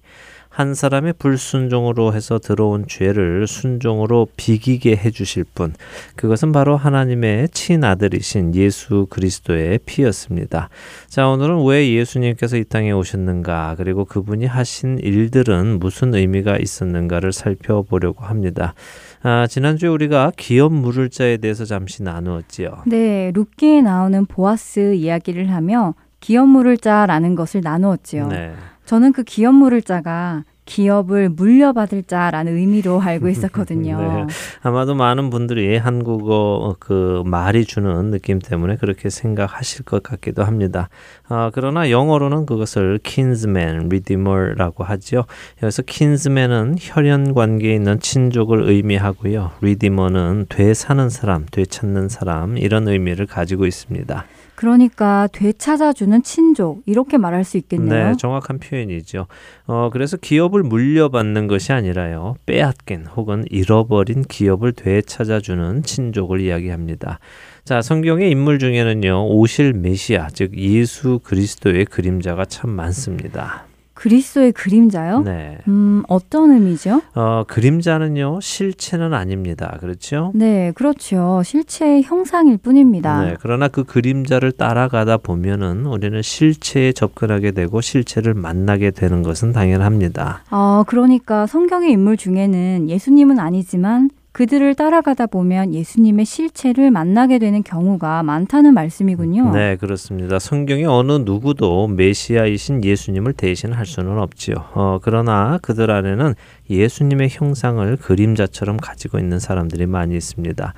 [0.51, 5.73] 한 사람의 불순종으로 해서 들어온 죄를 순종으로 비기게 해주실 분.
[6.17, 10.69] 그것은 바로 하나님의 친아들이신 예수 그리스도의 피였습니다.
[11.09, 18.25] 자, 오늘은 왜 예수님께서 이 땅에 오셨는가, 그리고 그분이 하신 일들은 무슨 의미가 있었는가를 살펴보려고
[18.25, 18.75] 합니다.
[19.23, 22.83] 아, 지난주에 우리가 기업 물을 자에 대해서 잠시 나누었지요.
[22.87, 28.27] 네, 룻기에 나오는 보아스 이야기를 하며 기업 물을 자라는 것을 나누었지요.
[28.29, 28.53] 네.
[28.91, 34.01] 저는 그 기업 물을 자가 기업을 물려받을 자라는 의미로 알고 있었거든요.
[34.01, 34.35] 네.
[34.63, 40.89] 아마도 많은 분들이 한국어 그 말이 주는 느낌 때문에 그렇게 생각하실 것 같기도 합니다.
[41.29, 45.25] 아, 그러나 영어로는 그것을 kinsman, redeemer라고 하죠.
[45.63, 49.53] 여기서 kinsman은 혈연 관계에 있는 친족을 의미하고요.
[49.61, 54.25] redeemer는 되사는 사람, 되찾는 사람 이런 의미를 가지고 있습니다.
[54.61, 58.11] 그러니까 되찾아주는 친족 이렇게 말할 수 있겠네요.
[58.11, 59.27] 네, 정확한 표현이죠.
[59.67, 62.35] 어, 그래서 기업을 물려받는 것이 아니라요.
[62.45, 67.21] 빼앗긴 혹은 잃어버린 기업을 되찾아주는 친족을 이야기합니다.
[67.65, 69.29] 자, 성경의 인물 중에는요.
[69.29, 73.70] 오실 메시아, 즉 예수 그리스도의 그림자가 참 많습니다.
[74.01, 75.21] 그리스도의 그림자요?
[75.21, 75.59] 네.
[75.69, 77.03] 음, 어떤 의미죠?
[77.15, 78.41] 어, 그림자는요.
[78.41, 79.77] 실체는 아닙니다.
[79.79, 80.33] 그렇죠?
[80.35, 81.43] 네, 그렇죠.
[81.45, 83.23] 실체의 형상일 뿐입니다.
[83.25, 90.45] 네, 그러나 그 그림자를 따라가다 보면은 우리는 실체에 접근하게 되고 실체를 만나게 되는 것은 당연합니다.
[90.49, 98.23] 아, 그러니까 성경의 인물 중에는 예수님은 아니지만 그들을 따라가다 보면 예수님의 실체를 만나게 되는 경우가
[98.23, 99.53] 많다는 말씀이군요.
[99.53, 100.39] 네, 그렇습니다.
[100.39, 104.55] 성경에 어느 누구도 메시아이신 예수님을 대신할 수는 없지요.
[104.75, 106.35] 어, 그러나 그들 안에는
[106.71, 110.73] 예수님의 형상을 그림자처럼 가지고 있는 사람들이 많이 있습니다.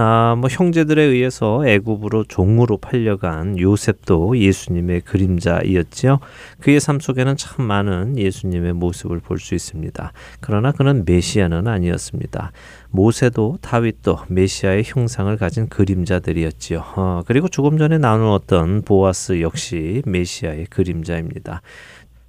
[0.00, 6.20] 아, 뭐 형제들에 의해서 애굽으로 종으로 팔려간 요셉도 예수님의 그림자이었지요.
[6.60, 10.12] 그의 삶 속에는 참 많은 예수님의 모습을 볼 수 있습니다.
[10.40, 12.52] 그러나 그는 메시아는 아니었습니다.
[12.90, 16.84] 모세도 다윗도 메시아의 형상을 가진 그림자들이었지요.
[16.96, 21.62] 어, 그리고 조금 전에 나누었던 보아스 역시 메시아의 그림자입니다.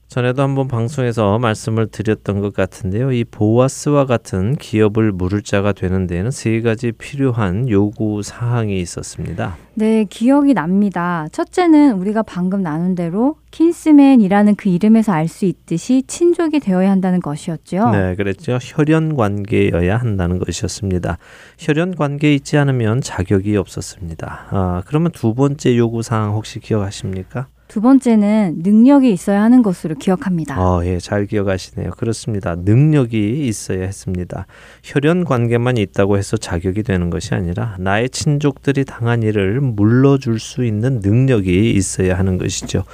[0.09, 3.11] 전에도 한번 방송에서 말씀을 드렸던 것 같은데요.
[3.11, 9.55] 이 보아스와 같은 기업을 물을 자가 되는 데에는 세 가지 필요한 요구 사항이 있었습니다.
[9.75, 11.27] 네, 기억이 납니다.
[11.31, 17.91] 첫째는 우리가 방금 나눈 대로 킨스맨이라는 그 이름에서 알 수 있듯이 친족이 되어야 한다는 것이었죠.
[17.91, 18.57] 네, 그랬죠.
[18.59, 21.19] 혈연 관계여야 한다는 것이었습니다.
[21.59, 24.47] 혈연 관계에 있지 않으면 자격이 없었습니다.
[24.49, 27.45] 아, 그러면 두 번째 요구 사항 혹시 기억하십니까?
[27.69, 30.59] 두 번째는 능력이 있어야 하는 것으로 기억합니다.
[30.59, 31.91] 어, 예, 잘 기억하시네요.
[31.91, 32.55] 그렇습니다.
[32.55, 34.47] 능력이 있어야 했습니다.
[34.83, 40.99] 혈연 관계만 있다고 해서 자격이 되는 것이 아니라 나의 친족들이 당한 일을 물러줄 수 있는
[41.03, 42.85] 능력이 있어야 하는 것이죠.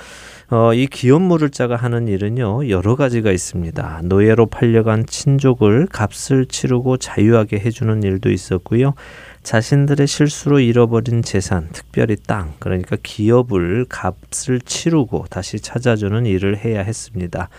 [0.50, 4.02] 어, 이 기업 물을 자가 하는 일은요 여러 가지가 있습니다.
[4.04, 8.94] 노예로 팔려간 친족을 값을 치르고 자유하게 해주는 일도 있었고요.
[9.46, 17.50] 자신들의 실수로 잃어버린 재산, 특별히 땅, 그러니까 기업을 값을 치르고 다시 찾아주는 일을 해야 했습니다.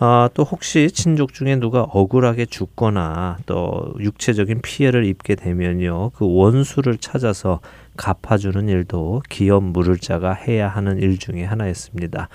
[0.00, 6.96] 어, 또 혹시 친족 중에 누가 억울하게 죽거나 또 육체적인 피해를 입게 되면요, 그 원수를
[6.96, 7.60] 찾아서
[7.98, 12.30] 갚아주는 일도 기업 물을 자가 해야 하는 일 중에 하나였습니다.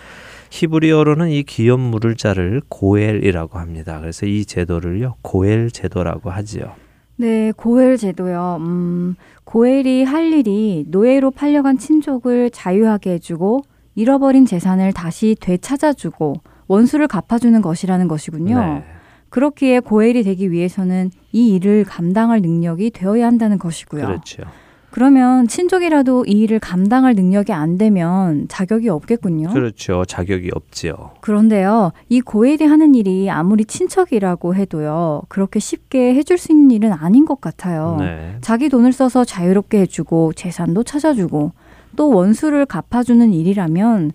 [0.52, 4.00] 히브리어로는 이 기업 물을 자를 고엘이라고 합니다.
[4.00, 6.89] 그래서 이 제도를요, 고엘 제도라고 하지요.
[7.20, 8.58] 네, 고엘 제도요.
[8.62, 13.64] 음, 고엘이 할 일이 노예로 팔려간 친족을 자유하게 해주고
[13.96, 16.36] 잃어버린 재산을 다시 되찾아주고
[16.68, 18.58] 원수를 갚아주는 것이라는 것이군요.
[18.58, 18.84] 네.
[19.28, 24.06] 그렇기에 고엘이 되기 위해서는 이 일을 감당할 능력이 되어야 한다는 것이고요.
[24.06, 24.44] 그렇죠.
[24.92, 29.50] 그러면 친족이라도 이 일을 감당할 능력이 안 되면 자격이 없겠군요.
[29.50, 30.04] 그렇죠.
[30.06, 31.12] 자격이 없지요.
[31.22, 37.26] 그런데요, 이 고엘이 하는 일이 아무리 친척이라고 해도요, 그렇게 쉽게 해줄 수 있는 일은 아닌
[37.26, 37.98] 것 같아요.
[38.00, 38.38] 네.
[38.42, 41.52] 자기 돈을 써서 자유롭게 해주고 재산도 찾아주고
[41.96, 44.12] 또 원수를 갚아주는 일이라면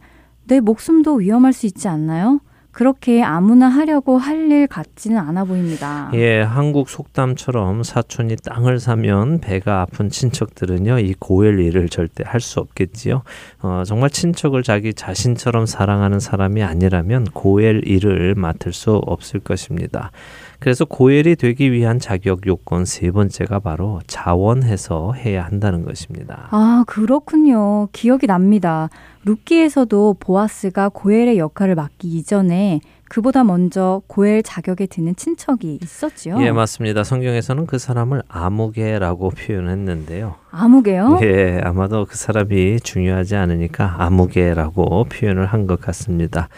[0.47, 2.41] 내 목숨도 위험할 수 있지 않나요?
[2.75, 6.11] 그렇게 아무나 하려고 할 일 같지는 않아 보입니다.
[6.13, 12.61] 예, 한국 속담처럼 사촌이 땅을 사면 배가 아픈 친척들은요, 이 고엘 일을 절대 할 수
[12.61, 13.23] 없겠지요.
[13.63, 20.11] 어, 정말 친척을 자기 자신처럼 사랑하는 사람이 아니라면 고엘 일을 맡을 수 없을 것입니다.
[20.61, 26.49] 그래서 고엘이 되기 위한 자격 요건 세 번째가 바로 자원해서 해야 한다는 것입니다.
[26.51, 27.89] 아, 그렇군요.
[27.93, 28.89] 기억이 납니다.
[29.25, 36.43] 루키에서도 보아스가 고엘의 역할을 맡기 이전에 그보다 먼저 고엘 자격에 드는 친척이 있었지요.
[36.43, 37.05] 예, 맞습니다.
[37.05, 40.35] 성경에서는 그 사람을 아무개라고 표현했는데요.
[40.51, 41.19] 아무개요?
[41.23, 46.49] 예, 아마도 그 사람이 중요하지 않으니까 아무개라고 표현을 한 것 같습니다.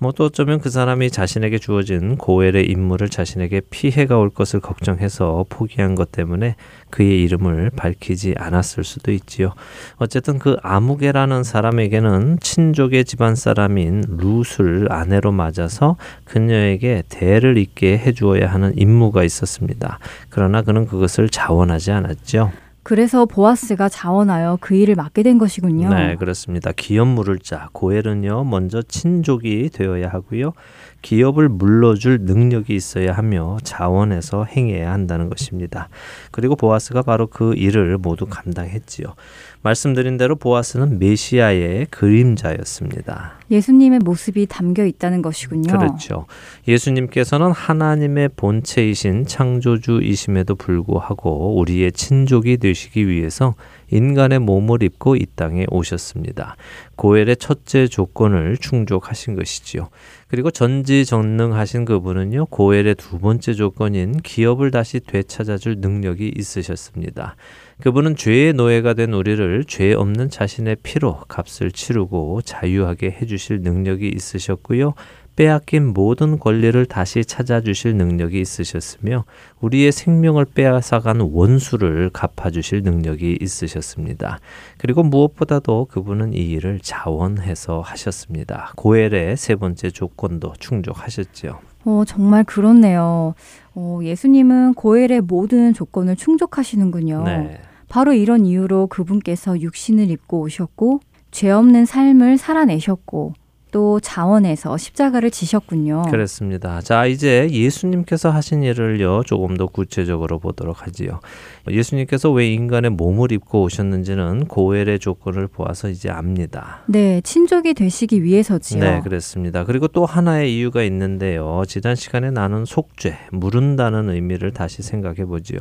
[0.00, 5.94] 뭐 또 어쩌면 그 사람이 자신에게 주어진 고엘의 임무를 자신에게 피해가 올 것을 걱정해서 포기한
[5.94, 6.56] 것 때문에
[6.90, 9.54] 그의 이름을 밝히지 않았을 수도 있지요.
[9.98, 15.94] 어쨌든 그 아무개라는 사람에게는 친족의 집안 사람인 룻을 아내로 맞아서
[16.24, 20.00] 그녀에게 대를 잇게 해주어야 하는 임무가 있었습니다.
[20.30, 22.50] 그러나 그는 그것을 자원하지 않았죠.
[22.88, 25.90] 그래서 보아스가 자원하여 그 일을 맡게 된 것이군요.
[25.90, 26.72] 네, 그렇습니다.
[26.74, 30.54] 기업 물을 자 고엘은요 먼저 친족이 되어야 하고요.
[31.02, 35.90] 기업을 물러줄 능력이 있어야 하며 자원해서 행해야 한다는 것입니다.
[36.30, 39.14] 그리고 보아스가 바로 그 일을 모두 감당했지요.
[39.62, 43.38] 말씀드린 대로 보아스는 메시아의 그림자였습니다.
[43.50, 45.76] 예수님의 모습이 담겨 있다는 것이군요.
[45.76, 46.26] 그렇죠.
[46.66, 53.54] 예수님께서는 하나님의 본체이신 창조주이심에도 불구하고 우리의 친족이 되시기 위해서
[53.90, 56.56] 인간의 몸을 입고 이 땅에 오셨습니다.
[56.96, 59.88] 고엘의 첫째 조건을 충족하신 것이지요.
[60.28, 67.34] 그리고 전지전능하신 그분은요, 고엘의 두 번째 조건인 기업을 다시 되찾아줄 능력이 있으셨습니다.
[67.80, 74.94] 그분은 죄의 노예가 된 우리를 죄 없는 자신의 피로 값을 치르고 자유하게 해주실 능력이 있으셨고요.
[75.36, 79.24] 빼앗긴 모든 권리를 다시 찾아주실 능력이 있으셨으며
[79.60, 84.40] 우리의 생명을 빼앗아간 원수를 갚아주실 능력이 있으셨습니다.
[84.78, 88.72] 그리고 무엇보다도 그분은 이 일을 자원해서 하셨습니다.
[88.74, 91.60] 고엘의 세 번째 조건도 충족하셨지요.
[91.84, 93.34] 어, 정말 그렇네요.
[93.76, 97.22] 어, 예수님은 고엘의 모든 조건을 충족하시는군요.
[97.22, 97.60] 네.
[97.88, 103.34] 바로 이런 이유로 그분께서 육신을 입고 오셨고 죄 없는 삶을 살아내셨고
[103.70, 106.04] 또 자원해서 십자가를 지셨군요.
[106.10, 106.80] 그렇습니다.
[106.80, 111.20] 자, 이제 예수님께서 하신 일을요, 조금 더 구체적으로 보도록 하지요.
[111.68, 116.82] 예수님께서 왜 인간의 몸을 입고 오셨는지는 고엘의 조건을 보아서 이제 압니다.
[116.86, 118.80] 네, 친족이 되시기 위해서지요.
[118.80, 119.64] 네, 그렇습니다.
[119.64, 121.62] 그리고 또 하나의 이유가 있는데요.
[121.66, 125.58] 지난 시간에 나눈 속죄, 무른다는 의미를 다시 생각해 보지요.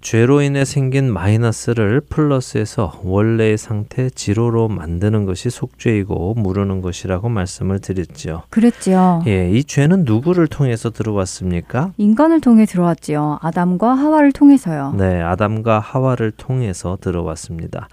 [0.00, 8.42] 죄로 인해 생긴 마이너스를 플러스해서 원래의 상태 지로로 만드는 것이 속죄이고 무르는 것이라고 말씀을 드렸죠.
[8.48, 9.22] 그랬지요.
[9.26, 11.92] 예, 이 죄는 누구를 통해서 들어왔습니까?
[11.98, 13.40] 인간을 통해 들어왔지요.
[13.42, 14.94] 아담과 하와를 통해서요.
[14.96, 17.88] 네, 아담과 하와를 통해서 들어왔습니다.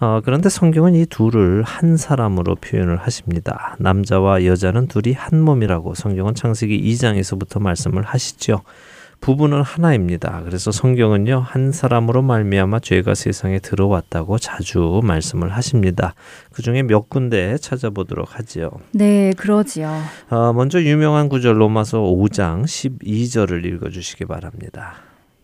[0.00, 3.76] 어, 그런데 성경은 이 둘을 한 사람으로 표현을 하십니다.
[3.78, 8.62] 남자와 여자는 둘이 한 몸이라고 성경은 창세기 2장에서부터 말씀을 하시죠.
[9.22, 10.42] 부부는 하나입니다.
[10.44, 16.14] 그래서 성경은요 한 사람으로 말미암아 죄가 세상에 들어왔다고 자주 말씀을 하십니다.
[16.52, 18.70] 그 중에 몇 군데 찾아보도록 하지요.
[18.90, 19.90] 네, 그러지요.
[20.28, 24.94] 어, 먼저 유명한 구절 로마서 5장 12절을 읽어주시기 바랍니다.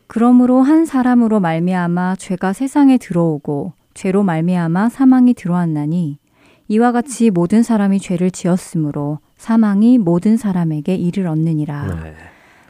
[0.09, 6.19] 그러므로 한 사람으로 말미암아 죄가 세상에 들어오고 죄로 말미암아 사망이 들어왔나니
[6.67, 12.03] 이와 같이 모든 사람이 죄를 지었으므로 사망이 모든 사람에게 이를 얻느니라.
[12.03, 12.15] 네.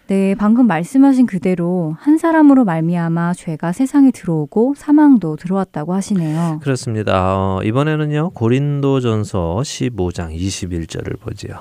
[0.08, 6.60] 네, 방금 말씀하신 그대로 한 사람으로 말미암아 죄가 세상에 들어오고 사망도 들어왔다고 하시네요.
[6.62, 7.36] 그렇습니다.
[7.36, 11.58] 어, 이번에는요 고린도전서 15장 21절을 보지요.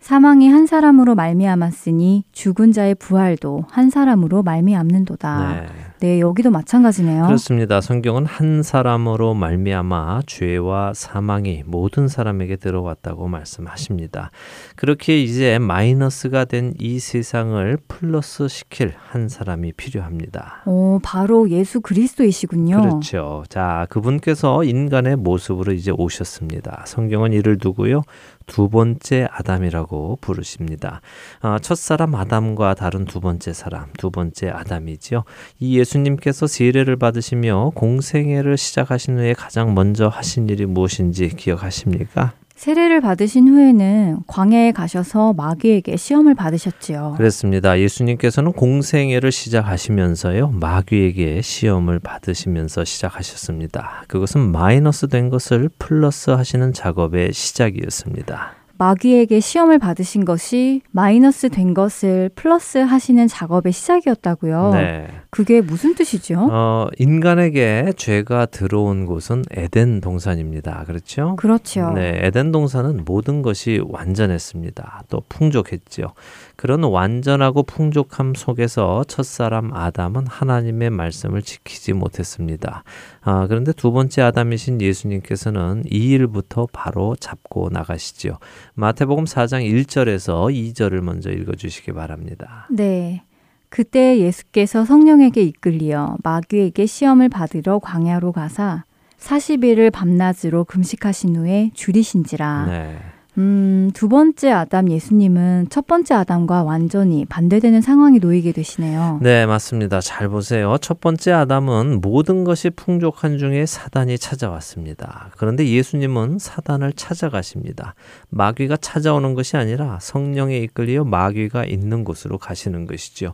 [0.00, 5.52] 사망이 한 사람으로 말미암았으니 죽은 자의 부활도 한 사람으로 말미암는도다.
[5.52, 5.66] 네.
[6.02, 7.26] 네, 여기도 마찬가지네요.
[7.26, 7.80] 그렇습니다.
[7.80, 14.32] 성경은 한 사람으로 말미암아 죄와 사망이 모든 사람에게 들어왔다고 말씀하십니다.
[14.74, 20.62] 그렇게 이제 마이너스가 된 이 세상을 플러스 시킬 한 사람이 필요합니다.
[20.66, 22.80] 오, 바로 예수 그리스도이시군요.
[22.80, 23.44] 그렇죠.
[23.48, 26.82] 자, 그분께서 인간의 모습으로 이제 오셨습니다.
[26.86, 28.02] 성경은 이를 두고요.
[28.46, 31.00] 두 번째 아담이라고 부르십니다.
[31.40, 35.22] 아, 첫 사람 아담과 다른 두 번째 사람, 두 번째 아담이지요.
[35.60, 42.32] 이 예수 님께서 세례를 받으시며 공생애를 시작하신 후에 가장 먼저 하신 일이 무엇인지 기억하십니까?
[42.54, 47.14] 세례를 받으신 후에는 광야에 가셔서 마귀에게 시험을 받으셨지요.
[47.16, 47.80] 그렇습니다.
[47.80, 50.50] 예수님께서는 공생애를 시작하시면서요.
[50.50, 54.04] 마귀에게 시험을 받으시면서 시작하셨습니다.
[54.06, 58.61] 그것은 마이너스 된 것을 플러스 하시는 작업의 시작이었습니다.
[58.82, 64.70] 마귀에게 시험을 받으신 것이 마이너스 된 것을 플러스 하시는 작업의 시작이었다고요.
[64.72, 65.06] 네.
[65.30, 66.48] 그게 무슨 뜻이죠?
[66.50, 70.82] 어, 인간에게 죄가 들어온 곳은 에덴 동산입니다.
[70.88, 71.36] 그렇죠?
[71.36, 71.92] 그렇죠.
[71.92, 75.04] 네, 에덴 동산은 모든 것이 완전했습니다.
[75.08, 76.14] 또 풍족했죠.
[76.56, 82.82] 그런 완전하고 풍족함 속에서 첫사람 아담은 하나님의 말씀을 지키지 못했습니다.
[83.24, 88.38] 아, 그런데 두 번째 아담이신 예수님께서는 이 일부터 바로 잡고 나가시죠.
[88.74, 92.66] 마태복음 4장 1절에서 2절을 먼저 읽어 주시기 바랍니다.
[92.70, 93.22] 네.
[93.68, 98.84] 그때 예수께서 성령에게 이끌리어 마귀에게 시험을 받으러 광야로 가사
[99.18, 102.66] 40일을 밤낮으로 금식하신 후에 줄이신지라.
[102.66, 102.98] 네.
[103.38, 109.20] 음, 두 번째 아담 예수님은 첫 번째 아담과 완전히 반대되는 상황에 놓이게 되시네요.
[109.22, 110.00] 네, 맞습니다.
[110.02, 110.76] 잘 보세요.
[110.82, 115.30] 첫 번째 아담은 모든 것이 풍족한 중에 사단이 찾아왔습니다.
[115.38, 117.94] 그런데 예수님은 사단을 찾아가십니다.
[118.28, 123.32] 마귀가 찾아오는 것이 아니라 성령에 이끌려 마귀가 있는 곳으로 가시는 것이죠.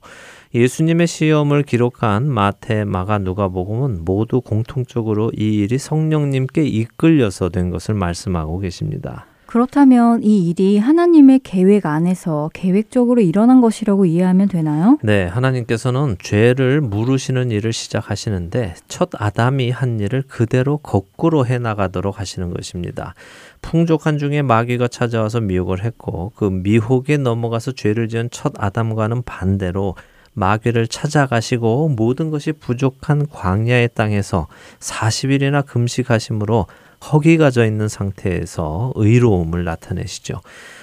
[0.54, 8.60] 예수님의 시험을 기록한 마태, 마가, 누가복음은 모두 공통적으로 이 일이 성령님께 이끌려서 된 것을 말씀하고
[8.60, 9.26] 계십니다.
[9.48, 14.98] 그렇다면 이 일이 하나님의 계획 안에서 계획적으로 일어난 것이라고 이해하면 되나요?
[15.02, 22.52] 네, 하나님께서는 죄를 물으시는 일을 시작하시는데 첫 아담이 한 일을 그대로 거꾸로 해 나가도록 하시는
[22.52, 23.14] 것입니다.
[23.62, 29.94] 풍족한 중에 마귀가 찾아와서 미혹을 했고 그 미혹에 넘어가서 죄를 지은 첫 아담과는 반대로
[30.34, 34.46] 마귀를 찾아가시고 모든 것이 부족한 광야의 땅에서
[34.78, 36.66] 40일이나 금식하심으로
[37.12, 40.40] 허기가 져 있는 상태에서 의로움을 나타내시죠.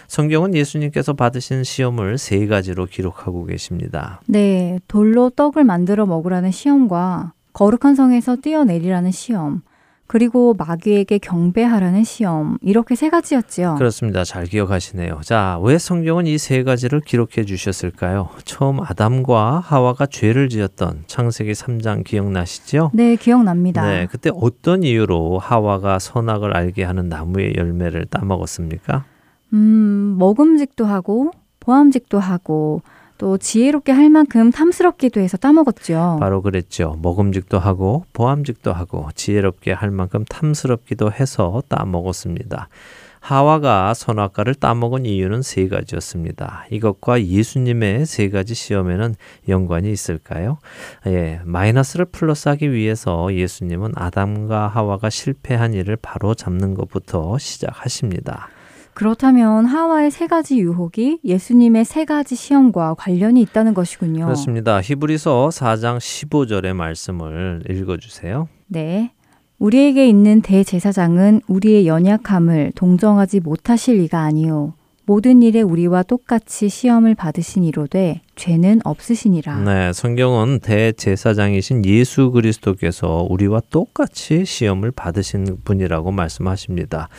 [0.07, 4.21] 성경은 예수님께서 받으신 시험을 세 가지로 기록하고 계십니다.
[4.27, 9.61] 네, 돌로 떡을 만들어 먹으라는 시험과 거룩한 성에서 뛰어내리라는 시험,
[10.07, 13.75] 그리고 마귀에게 경배하라는 시험, 이렇게 세 가지였지요.
[13.75, 14.23] 그렇습니다.
[14.23, 15.21] 잘 기억하시네요.
[15.23, 18.29] 자, 왜 성경은 이 세 가지를 기록해 주셨을까요?
[18.43, 22.91] 처음 아담과 하와가 죄를 지었던 창세기 3장 기억나시죠?
[22.93, 23.83] 네, 기억납니다.
[23.87, 29.05] 네, 그때 어떤 이유로 하와가 선악을 알게 하는 나무의 열매를 따먹었습니까?
[29.53, 31.31] 음, 먹음직도 하고
[31.61, 32.81] 보암직도 하고
[33.17, 36.17] 또 지혜롭게 할 만큼 탐스럽기도 해서 따먹었죠.
[36.19, 36.97] 바로 그랬죠.
[37.01, 42.69] 먹음직도 하고 보암직도 하고 지혜롭게 할 만큼 탐스럽기도 해서 따먹었습니다.
[43.25, 46.65] 하와가 선악과를 따먹은 이유는 세 가지였습니다.
[46.69, 49.15] 이것과 예수님의 세 가지 시험에는
[49.49, 50.59] 연관이 있을까요?
[51.07, 58.49] 예, 마이너스를 플러스하기 위해서 예수님은 아담과 하와가 실패한 일을 바로 잡는 것부터 시작하십니다.
[58.95, 64.23] 그렇다면 하와의 세 가지 유혹이 예수님의 세 가지 시험과 관련이 있다는 것이군요.
[64.23, 64.81] 그렇습니다.
[64.81, 68.47] 히브리서 4장 15절의 말씀을 읽어 주세요.
[68.67, 69.11] 네.
[69.59, 74.73] 우리에게 있는 대제사장은 우리의 연약함을 동정하지 못하실 리가 아니요.
[75.05, 79.59] 모든 일에 우리와 똑같이 시험을 받으신 이로되 죄는 없으시니라.
[79.59, 87.09] 네, 성경은 대제사장이신 예수 그리스도께서 우리와 똑같이 시험을 받으신 분이라고 말씀하십니다.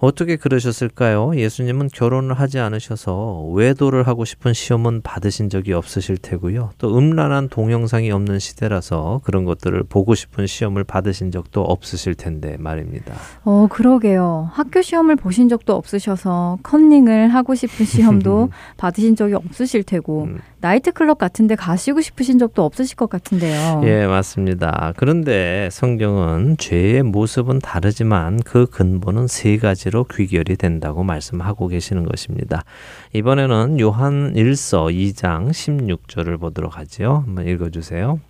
[0.00, 1.36] 어떻게 그러셨을까요?
[1.36, 6.70] 예수님은 결혼을 하지 않으셔서 외도를 하고 싶은 시험은 받으신 적이 없으실 테고요.
[6.78, 13.14] 또 음란한 동영상이 없는 시대라서 그런 것들을 보고 싶은 시험을 받으신 적도 없으실 텐데 말입니다.
[13.44, 14.48] 어, 그러게요.
[14.52, 18.48] 학교 시험을 보신 적도 없으셔서 컨닝을 하고 싶은 시험도
[18.78, 20.38] 받으신 적이 없으실 테고 음.
[20.60, 23.82] 나이트클럽 같은 데 가시고 싶으신 적도 없으실 것 같은데요.
[23.84, 24.92] 예, 맞습니다.
[24.96, 32.64] 그런데 성경은 죄의 모습은 다르지만 그 근본은 세 가지로 귀결이 된다고 말씀하고 계시는 것입니다.
[33.12, 37.24] 이번에는 요한 1서 2장 16절을 보도록 하지요.
[37.26, 38.20] 한번 읽어 주세요.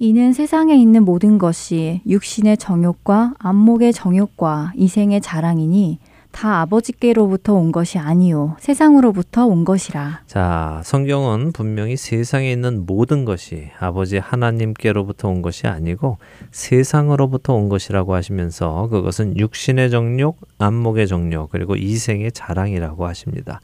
[0.00, 5.98] 이는 세상에 있는 모든 것이 육신의 정욕과 안목의 정욕과 이생의 자랑이니
[6.38, 10.20] 다 아버지께로부터 온 것이 아니요 세상으로부터 온 것이라.
[10.28, 16.18] 자, 성경은 분명히 세상에 있는 모든 것이 아버지 하나님께로부터 온 것이 아니고
[16.52, 23.60] 세상으로부터 온 것이라고 하시면서 그것은 육신의 정욕, 안목의 정욕, 그리고 이생의 자랑이라고 하십니다.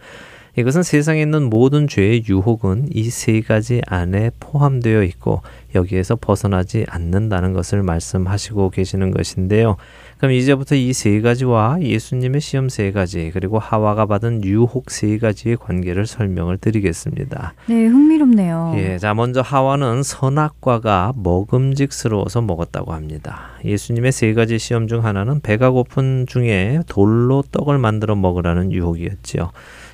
[0.57, 5.43] 이것은 세상에 있는 모든 죄의 유혹은 이 세 가지 안에 포함되어 있고
[5.75, 9.77] 여기에서 벗어나지 않는다는 것을 말씀하시고 계시는 것인데요.
[10.19, 15.57] 그럼 이제부터 이 세 가지와 예수님의 시험 세 가지 그리고 하와가 받은 유혹 세 가지의
[15.57, 17.55] 관계를 설명을 드리겠습니다.
[17.67, 18.75] 네, 흥미롭네요.
[18.77, 23.51] 예, 자 먼저 하와는 선악과가 먹음직스러워서 먹었다고 합니다.
[23.65, 29.51] 예수님의 세 가지 시험 중 하나는 배가 고픈 중에 돌로 떡을 만들어 먹으라는 유혹이었지요.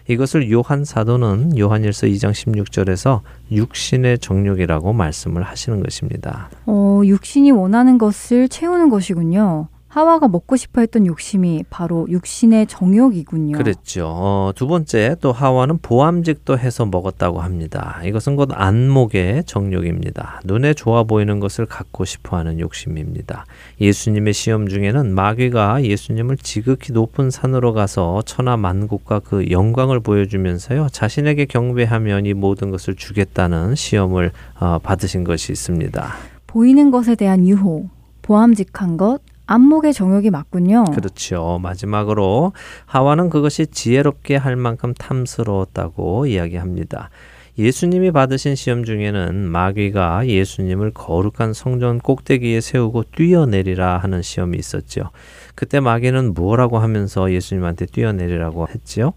[0.09, 3.21] 이것을 요한 사도는 요한일서 2장 16절에서
[3.53, 6.51] 육신의 정욕이라고 말씀을 하시는 것입니다.
[6.67, 9.69] 어, 육신이 원하는 것을 채우는 것이군요.
[9.91, 13.59] 하와가 먹고 싶어 했던 욕심이 바로 육신의 정욕이군요.
[13.59, 14.07] 그랬죠.
[14.09, 18.01] 어, 두 번째 또 하와는 보암직도 해서 먹었다고 합니다.
[18.05, 20.43] 이것은 곧 안목의 정욕입니다.
[20.45, 23.47] 눈에 좋아 보이는 것을 갖고 싶어 하는 욕심입니다.
[23.81, 31.47] 예수님의 시험 중에는 마귀가 예수님을 지극히 높은 산으로 가서 천하 만국과 그 영광을 보여주면서요 자신에게
[31.47, 34.31] 경배하면 이 모든 것을 주겠다는 시험을
[34.61, 36.15] 어, 받으신 것이 있습니다.
[36.47, 37.89] 보이는 것에 대한 유혹,
[38.23, 39.21] 보암직한 것,
[39.51, 40.85] 안목의 정욕이 맞군요.
[40.85, 41.59] 그렇죠.
[41.61, 42.53] 마지막으로
[42.87, 47.11] 하와는 그것이 지혜롭게 할 만큼 탐스러웠다고 이야기합니다.
[47.59, 55.11] 예수님이 받으신 시험 중에는 마귀가 예수님을 거룩한 성전 꼭대기에 세우고 뛰어내리라 하는 시험이 있었죠.
[55.57, 59.15] 그때 마귀는 뭐라고 하면서 예수님한테 뛰어내리라고 했지요?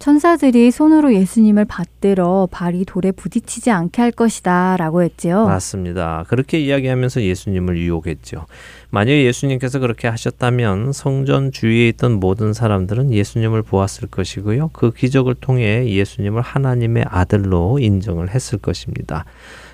[0.00, 5.44] 천사들이 손으로 예수님을 받들어 발이 돌에 부딪히지 않게 할 것이다 라고 했지요.
[5.44, 6.24] 맞습니다.
[6.26, 8.46] 그렇게 이야기하면서 예수님을 유혹했죠.
[8.88, 14.70] 만약 예수님께서 그렇게 하셨다면 성전 주위에 있던 모든 사람들은 예수님을 보았을 것이고요.
[14.72, 19.26] 그 기적을 통해 예수님을 하나님의 아들로 인정을 했을 것입니다.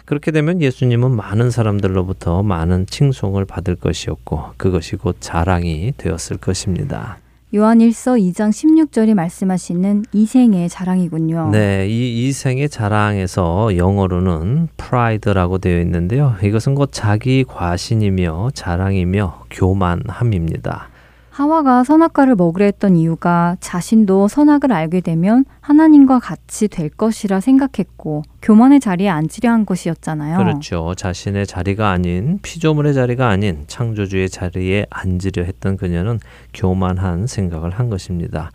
[0.06, 7.18] 그렇게 되면 예수님은 많은 사람들로부터 많은 칭송을 받을 것이었고 그것이 곧 자랑이 되었을 것입니다.
[7.56, 11.48] 요한일서 2장 16절이 말씀하시는 이생의 자랑이군요.
[11.52, 16.34] 네, 이 이생의 자랑에서 영어로는 pride라고 되어 있는데요.
[16.42, 20.90] 이것은 곧 자기 과신이며 자랑이며 교만함입니다.
[21.36, 28.80] 하와가 선악과를 먹으려 했던 이유가 자신도 선악을 알게 되면 하나님과 같이 될 것이라 생각했고 교만의
[28.80, 30.38] 자리에 앉으려 한 것이었잖아요.
[30.38, 30.94] 그렇죠.
[30.96, 36.20] 자신의 자리가 아닌 피조물의 자리가 아닌 창조주의 자리에 앉으려 했던 그녀는
[36.54, 38.50] 교만한 생각을 한 것입니다.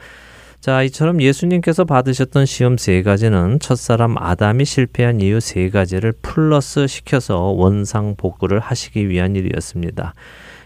[0.59, 7.37] 자, 이처럼 예수님께서 받으셨던 시험 세 가지는 첫사람 아담이 실패한 이유 세 가지를 플러스 시켜서
[7.41, 10.15] 원상 복구를 하시기 위한 일이었습니다.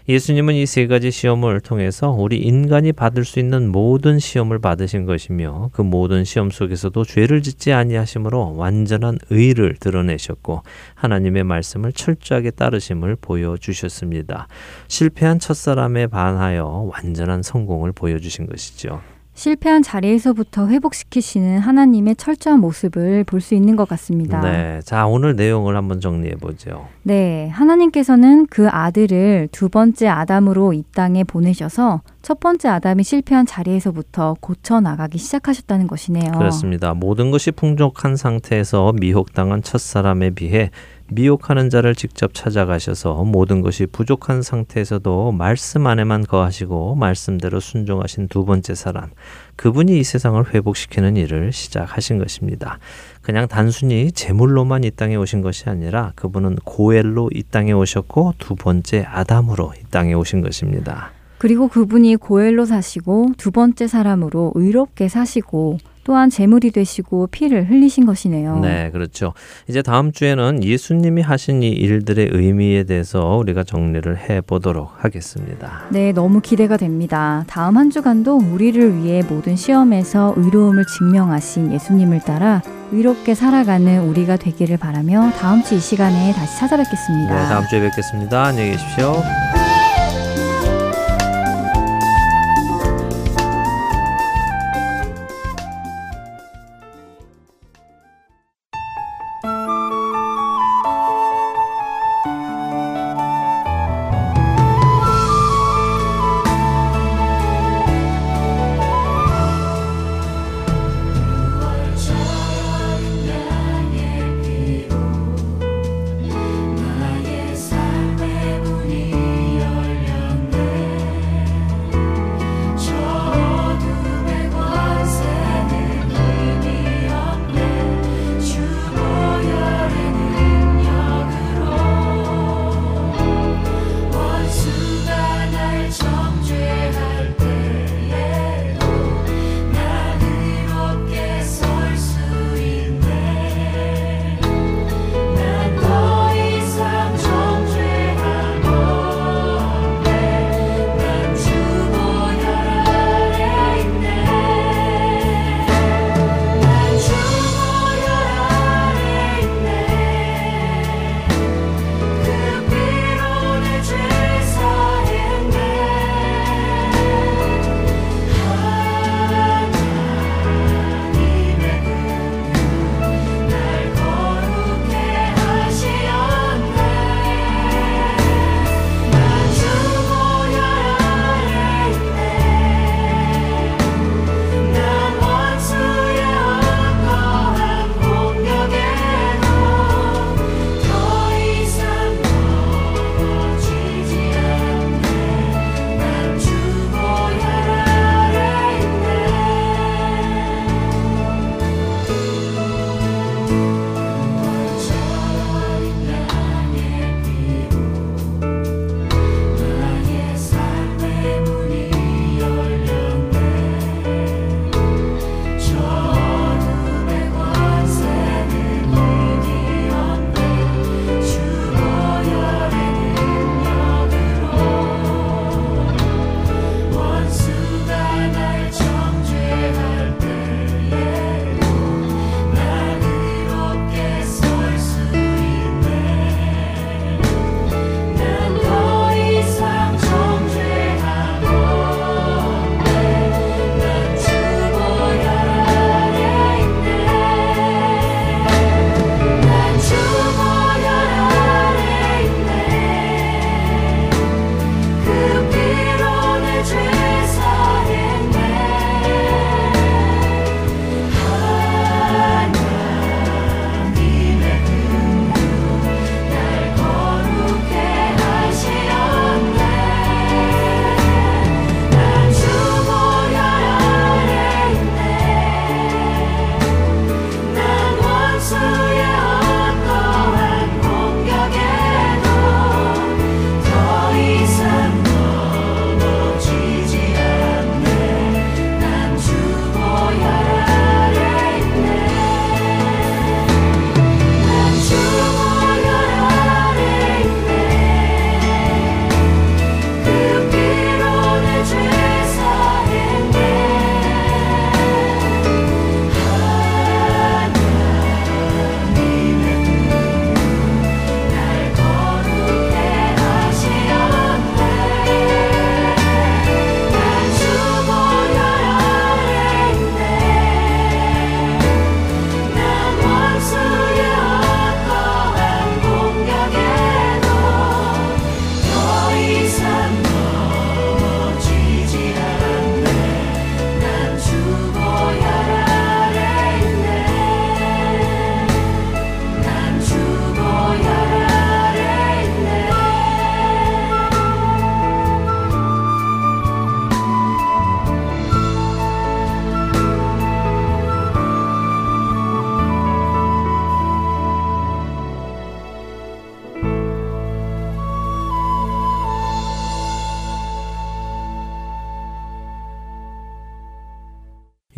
[0.08, 5.70] 예수님은 이 세 가지 시험을 통해서 우리 인간이 받을 수 있는 모든 시험을 받으신 것이며
[5.72, 10.62] 그 모든 시험 속에서도 죄를 짓지 아니하심으로 완전한 의를 드러내셨고
[10.94, 14.46] 하나님의 말씀을 철저하게 따르심을 보여주셨습니다.
[14.86, 19.00] 실패한 첫사람에 반하여 완전한 성공을 보여주신 것이죠.
[19.36, 24.40] 실패한 자리에서부터 회복시키시는 하나님의 철저한 모습을 볼 수 있는 것 같습니다.
[24.40, 24.80] 네.
[24.82, 26.88] 자, 오늘 내용을 한번 정리해 보죠.
[27.02, 34.34] 네, 하나님께서는 그 아들을 두 번째 아담으로 이 땅에 보내셔서 첫 번째 아담이 실패한 자리에서부터
[34.40, 36.32] 고쳐 나가기 시작하셨다는 것이네요.
[36.32, 36.92] 그렇습니다.
[36.92, 40.72] 모든 것이 풍족한 상태에서 미혹당한 첫 사람에 비해
[41.06, 48.74] 미혹하는 자를 직접 찾아가셔서 모든 것이 부족한 상태에서도 말씀 안에만 거하시고 말씀대로 순종하신 두 번째
[48.74, 49.10] 사람,
[49.54, 52.80] 그분이 이 세상을 회복시키는 일을 시작하신 것입니다.
[53.22, 59.06] 그냥 단순히 제물로만 이 땅에 오신 것이 아니라 그분은 고엘로 이 땅에 오셨고 두 번째
[59.08, 61.12] 아담으로 이 땅에 오신 것입니다.
[61.38, 68.60] 그리고 그분이 고엘로 사시고 두 번째 사람으로 의롭게 사시고 또한 제물이 되시고 피를 흘리신 것이네요.
[68.60, 69.34] 네, 그렇죠.
[69.68, 75.82] 이제 다음 주에는 예수님이 하신 이 일들의 의미에 대해서 우리가 정리를 해 보도록 하겠습니다.
[75.90, 77.44] 네, 너무 기대가 됩니다.
[77.48, 82.62] 다음 한 주간도 우리를 위해 모든 시험에서 의로움을 증명하신 예수님을 따라
[82.92, 87.34] 의롭게 살아가는 우리가 되기를 바라며 다음 주 이 시간에 다시 찾아뵙겠습니다.
[87.34, 88.44] 네, 다음 주에 뵙겠습니다.
[88.44, 89.65] 안녕히 계십시오.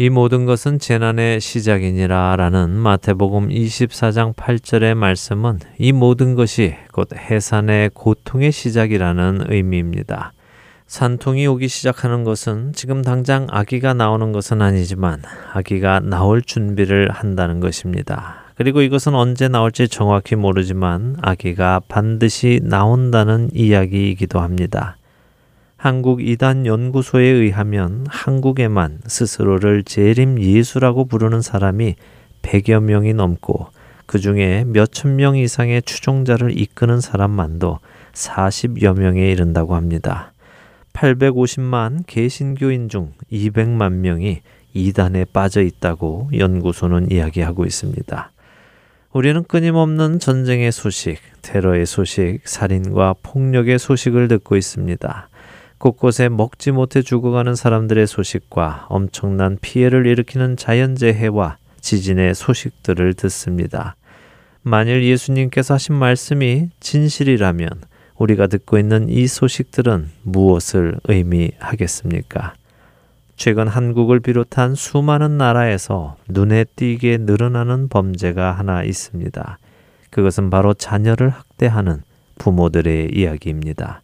[0.09, 7.91] 이 모든 것은 재난의 시작이니라 라는 마태복음 24장 8절의 말씀은 이 모든 것이 곧 해산의
[7.93, 10.33] 고통의 시작이라는 의미입니다.
[10.87, 15.21] 산통이 오기 시작하는 것은 지금 당장 아기가 나오는 것은 아니지만
[15.53, 18.45] 아기가 나올 준비를 한다는 것입니다.
[18.55, 24.97] 그리고 이것은 언제 나올지 정확히 모르지만 아기가 반드시 나온다는 이야기이기도 합니다.
[25.79, 31.95] 한국 이단 연구소에 의하면 한국에만 스스로를 재림 예수라고 부르는 사람이
[32.43, 33.69] 100여 명이 넘고
[34.05, 37.79] 그 중에 몇천 명 이상의 추종자를 이끄는 사람만도
[38.13, 40.33] 40여 명에 이른다고 합니다.
[40.95, 44.41] 850만 개신교인 중 200만 명이
[44.75, 48.33] 이단에 빠져 있다고 연구소는 이야기하고 있습니다.
[49.13, 55.29] 우리는 끊임없는 전쟁의 소식, 테러의 소식, 살인과 폭력의 소식을 듣고 있습니다.
[55.79, 63.95] 곳곳에 먹지 못해 죽어가는 사람들의 소식과 엄청난 피해를 일으키는 자연재해와 지진의 소식들을 듣습니다.
[64.63, 67.71] 만일 예수님께서 하신 말씀이 진실이라면
[68.17, 72.55] 우리가 듣고 있는 이 소식들은 무엇을 의미하겠습니까?
[73.37, 79.59] 최근 한국을 비롯한 수많은 나라에서 눈에 띄게 늘어나는 범죄가 하나 있습니다.
[80.11, 82.03] 그것은 바로 자녀를 학대하는
[82.39, 84.03] 부모들의 이야기입니다.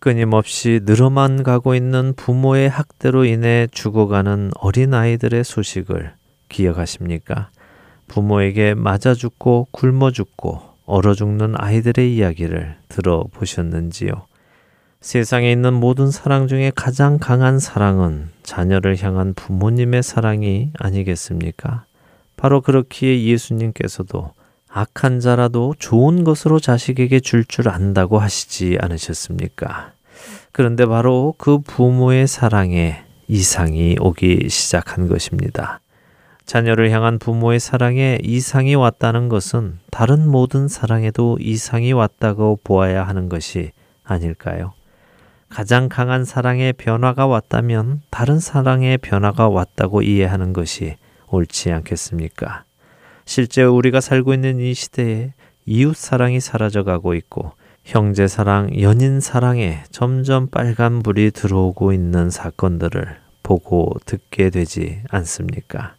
[0.00, 6.12] 끊임없이 늘어만 가고 있는 부모의 학대로 인해 죽어가는 어린아이들의 소식을
[6.48, 7.50] 기억하십니까?
[8.06, 14.26] 부모에게 맞아 죽고 굶어 죽고 얼어 죽는 아이들의 이야기를 들어보셨는지요?
[15.00, 21.84] 세상에 있는 모든 사랑 중에 가장 강한 사랑은 자녀를 향한 부모님의 사랑이 아니겠습니까?
[22.36, 24.32] 바로 그렇기에 예수님께서도
[24.78, 29.90] 악한 자라도 좋은 것으로 자식에게 줄줄 안다고 하시지 않으셨습니까?
[30.52, 35.80] 그런데 바로 그 부모의 사랑에 이상이 오기 시작한 것입니다.
[36.46, 43.72] 자녀를 향한 부모의 사랑에 이상이 왔다는 것은 다른 모든 사랑에도 이상이 왔다고 보아야 하는 것이
[44.04, 44.74] 아닐까요?
[45.48, 50.94] 가장 강한 사랑의 변화가 왔다면 다른 사랑의 변화가 왔다고 이해하는 것이
[51.30, 52.67] 옳지 않겠습니까?
[53.28, 55.34] 실제 우리가 살고 있는 이 시대에
[55.66, 57.52] 이웃 사랑이 사라져가고 있고
[57.84, 65.94] 형제 사랑, 연인 사랑에 점점 빨간 불이 들어오고 있는 사건들을 보고 듣게 되지 않습니까?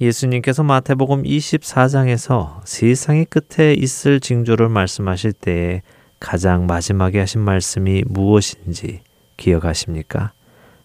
[0.00, 5.82] 예수님께서 마태복음 24장에서 세상의 끝에 있을 징조를 말씀하실 때에
[6.18, 9.02] 가장 마지막에 하신 말씀이 무엇인지
[9.36, 10.32] 기억하십니까?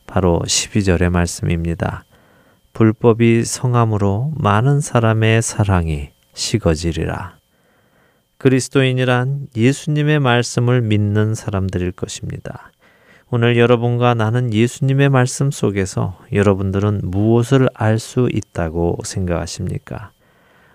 [0.05, 2.05] 바로 12절의 말씀입니다.
[2.75, 7.37] 불법이 성함으로 많은 사람의 사랑이 식어지리라.
[8.37, 12.73] 그리스도인이란 예수님의 말씀을 믿는 사람들일 것입니다.
[13.31, 20.11] 오늘 여러분과 나는 예수님의 말씀 속에서 여러분들은 무엇을 알 수 있다고 생각하십니까?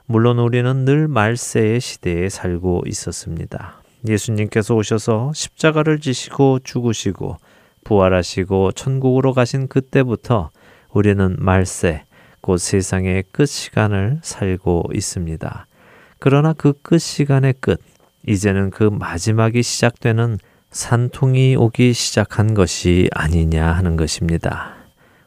[0.06, 3.82] 물론 우리는 늘 말세의 시대에 살고 있었습니다.
[4.08, 7.36] 예수님께서 오셔서 십자가를 지시고 죽으시고
[7.84, 10.48] 부활하시고 천국으로 가신 그때부터
[10.92, 12.02] 우리는 말세,
[12.40, 15.66] 곧 세상의 끝 시간을 살고 있습니다.
[16.18, 17.80] 그러나 그 끝 시간의 끝,
[18.26, 20.38] 이제는 그 마지막이 시작되는
[20.70, 24.74] 산통이 오기 시작한 것이 아니냐 하는 것입니다.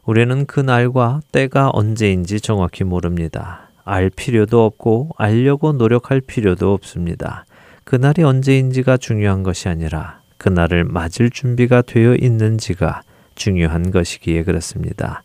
[0.04, 3.70] 우리는 그 날과 때가 언제인지 정확히 모릅니다.
[3.84, 7.44] 알 필요도 없고 알려고 노력할 필요도 없습니다.
[7.84, 13.02] 그날이 언제인지가 중요한 것이 아니라 그날을 맞을 준비가 되어 있는지가
[13.34, 15.22] 중요한 것이기에 그렇습니다.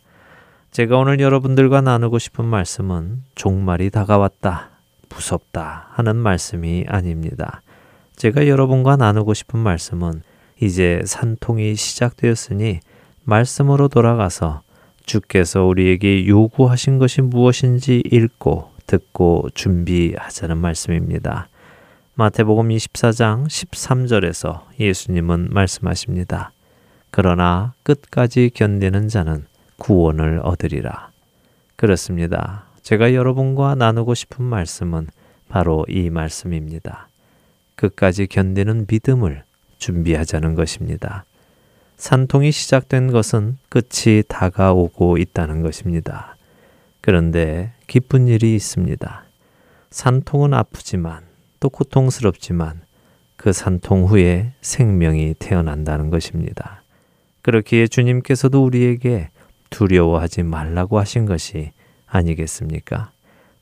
[0.70, 4.70] 제가 오늘 여러분들과 나누고 싶은 말씀은 종말이 다가왔다,
[5.08, 7.62] 무섭다 하는 말씀이 아닙니다.
[8.14, 10.22] 제가 여러분과 나누고 싶은 말씀은
[10.60, 12.78] 이제 산통이 시작되었으니
[13.24, 14.62] 말씀으로 돌아가서
[15.06, 21.48] 주께서 우리에게 요구하신 것이 무엇인지 읽고 듣고 준비하자는 말씀입니다.
[22.14, 26.52] 마태복음 24장 13절에서 예수님은 말씀하십니다.
[27.10, 29.49] 그러나 끝까지 견디는 자는
[29.80, 31.10] 구원을 얻으리라.
[31.74, 32.66] 그렇습니다.
[32.82, 35.08] 제가 여러분과 나누고 싶은 말씀은
[35.48, 37.08] 바로 이 말씀입니다.
[37.74, 39.42] 끝까지 견디는 믿음을
[39.78, 41.24] 준비하자는 것입니다.
[41.96, 46.36] 산통이 시작된 것은 끝이 다가오고 있다는 것입니다.
[47.00, 49.24] 그런데 기쁜 일이 있습니다.
[49.90, 51.22] 산통은 아프지만
[51.58, 52.82] 또 고통스럽지만
[53.36, 56.82] 그 산통 후에 생명이 태어난다는 것입니다.
[57.42, 59.30] 그렇기에 주님께서도 우리에게
[59.70, 61.72] 두려워하지 말라고 하신 것이
[62.06, 63.10] 아니겠습니까?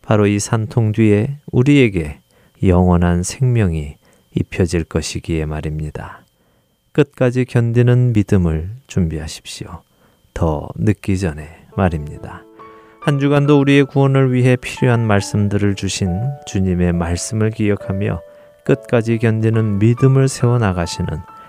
[0.02, 2.20] 바로 이 산통 뒤에 우리에게
[2.62, 3.96] 영원한 생명이
[4.34, 6.24] 입혀질 것이기에 말입니다.
[6.92, 9.82] 끝까지 견디는 믿음을 준비하십시오.
[10.34, 12.42] 더 늦기 전에 말입니다.
[13.00, 16.10] 한 주간도 우리의 구원을 위해 필요한 말씀들을 주신
[16.46, 18.20] 주님의 말씀을 기억하며
[18.64, 21.08] 끝까지 견디는 믿음을 세워 나가시는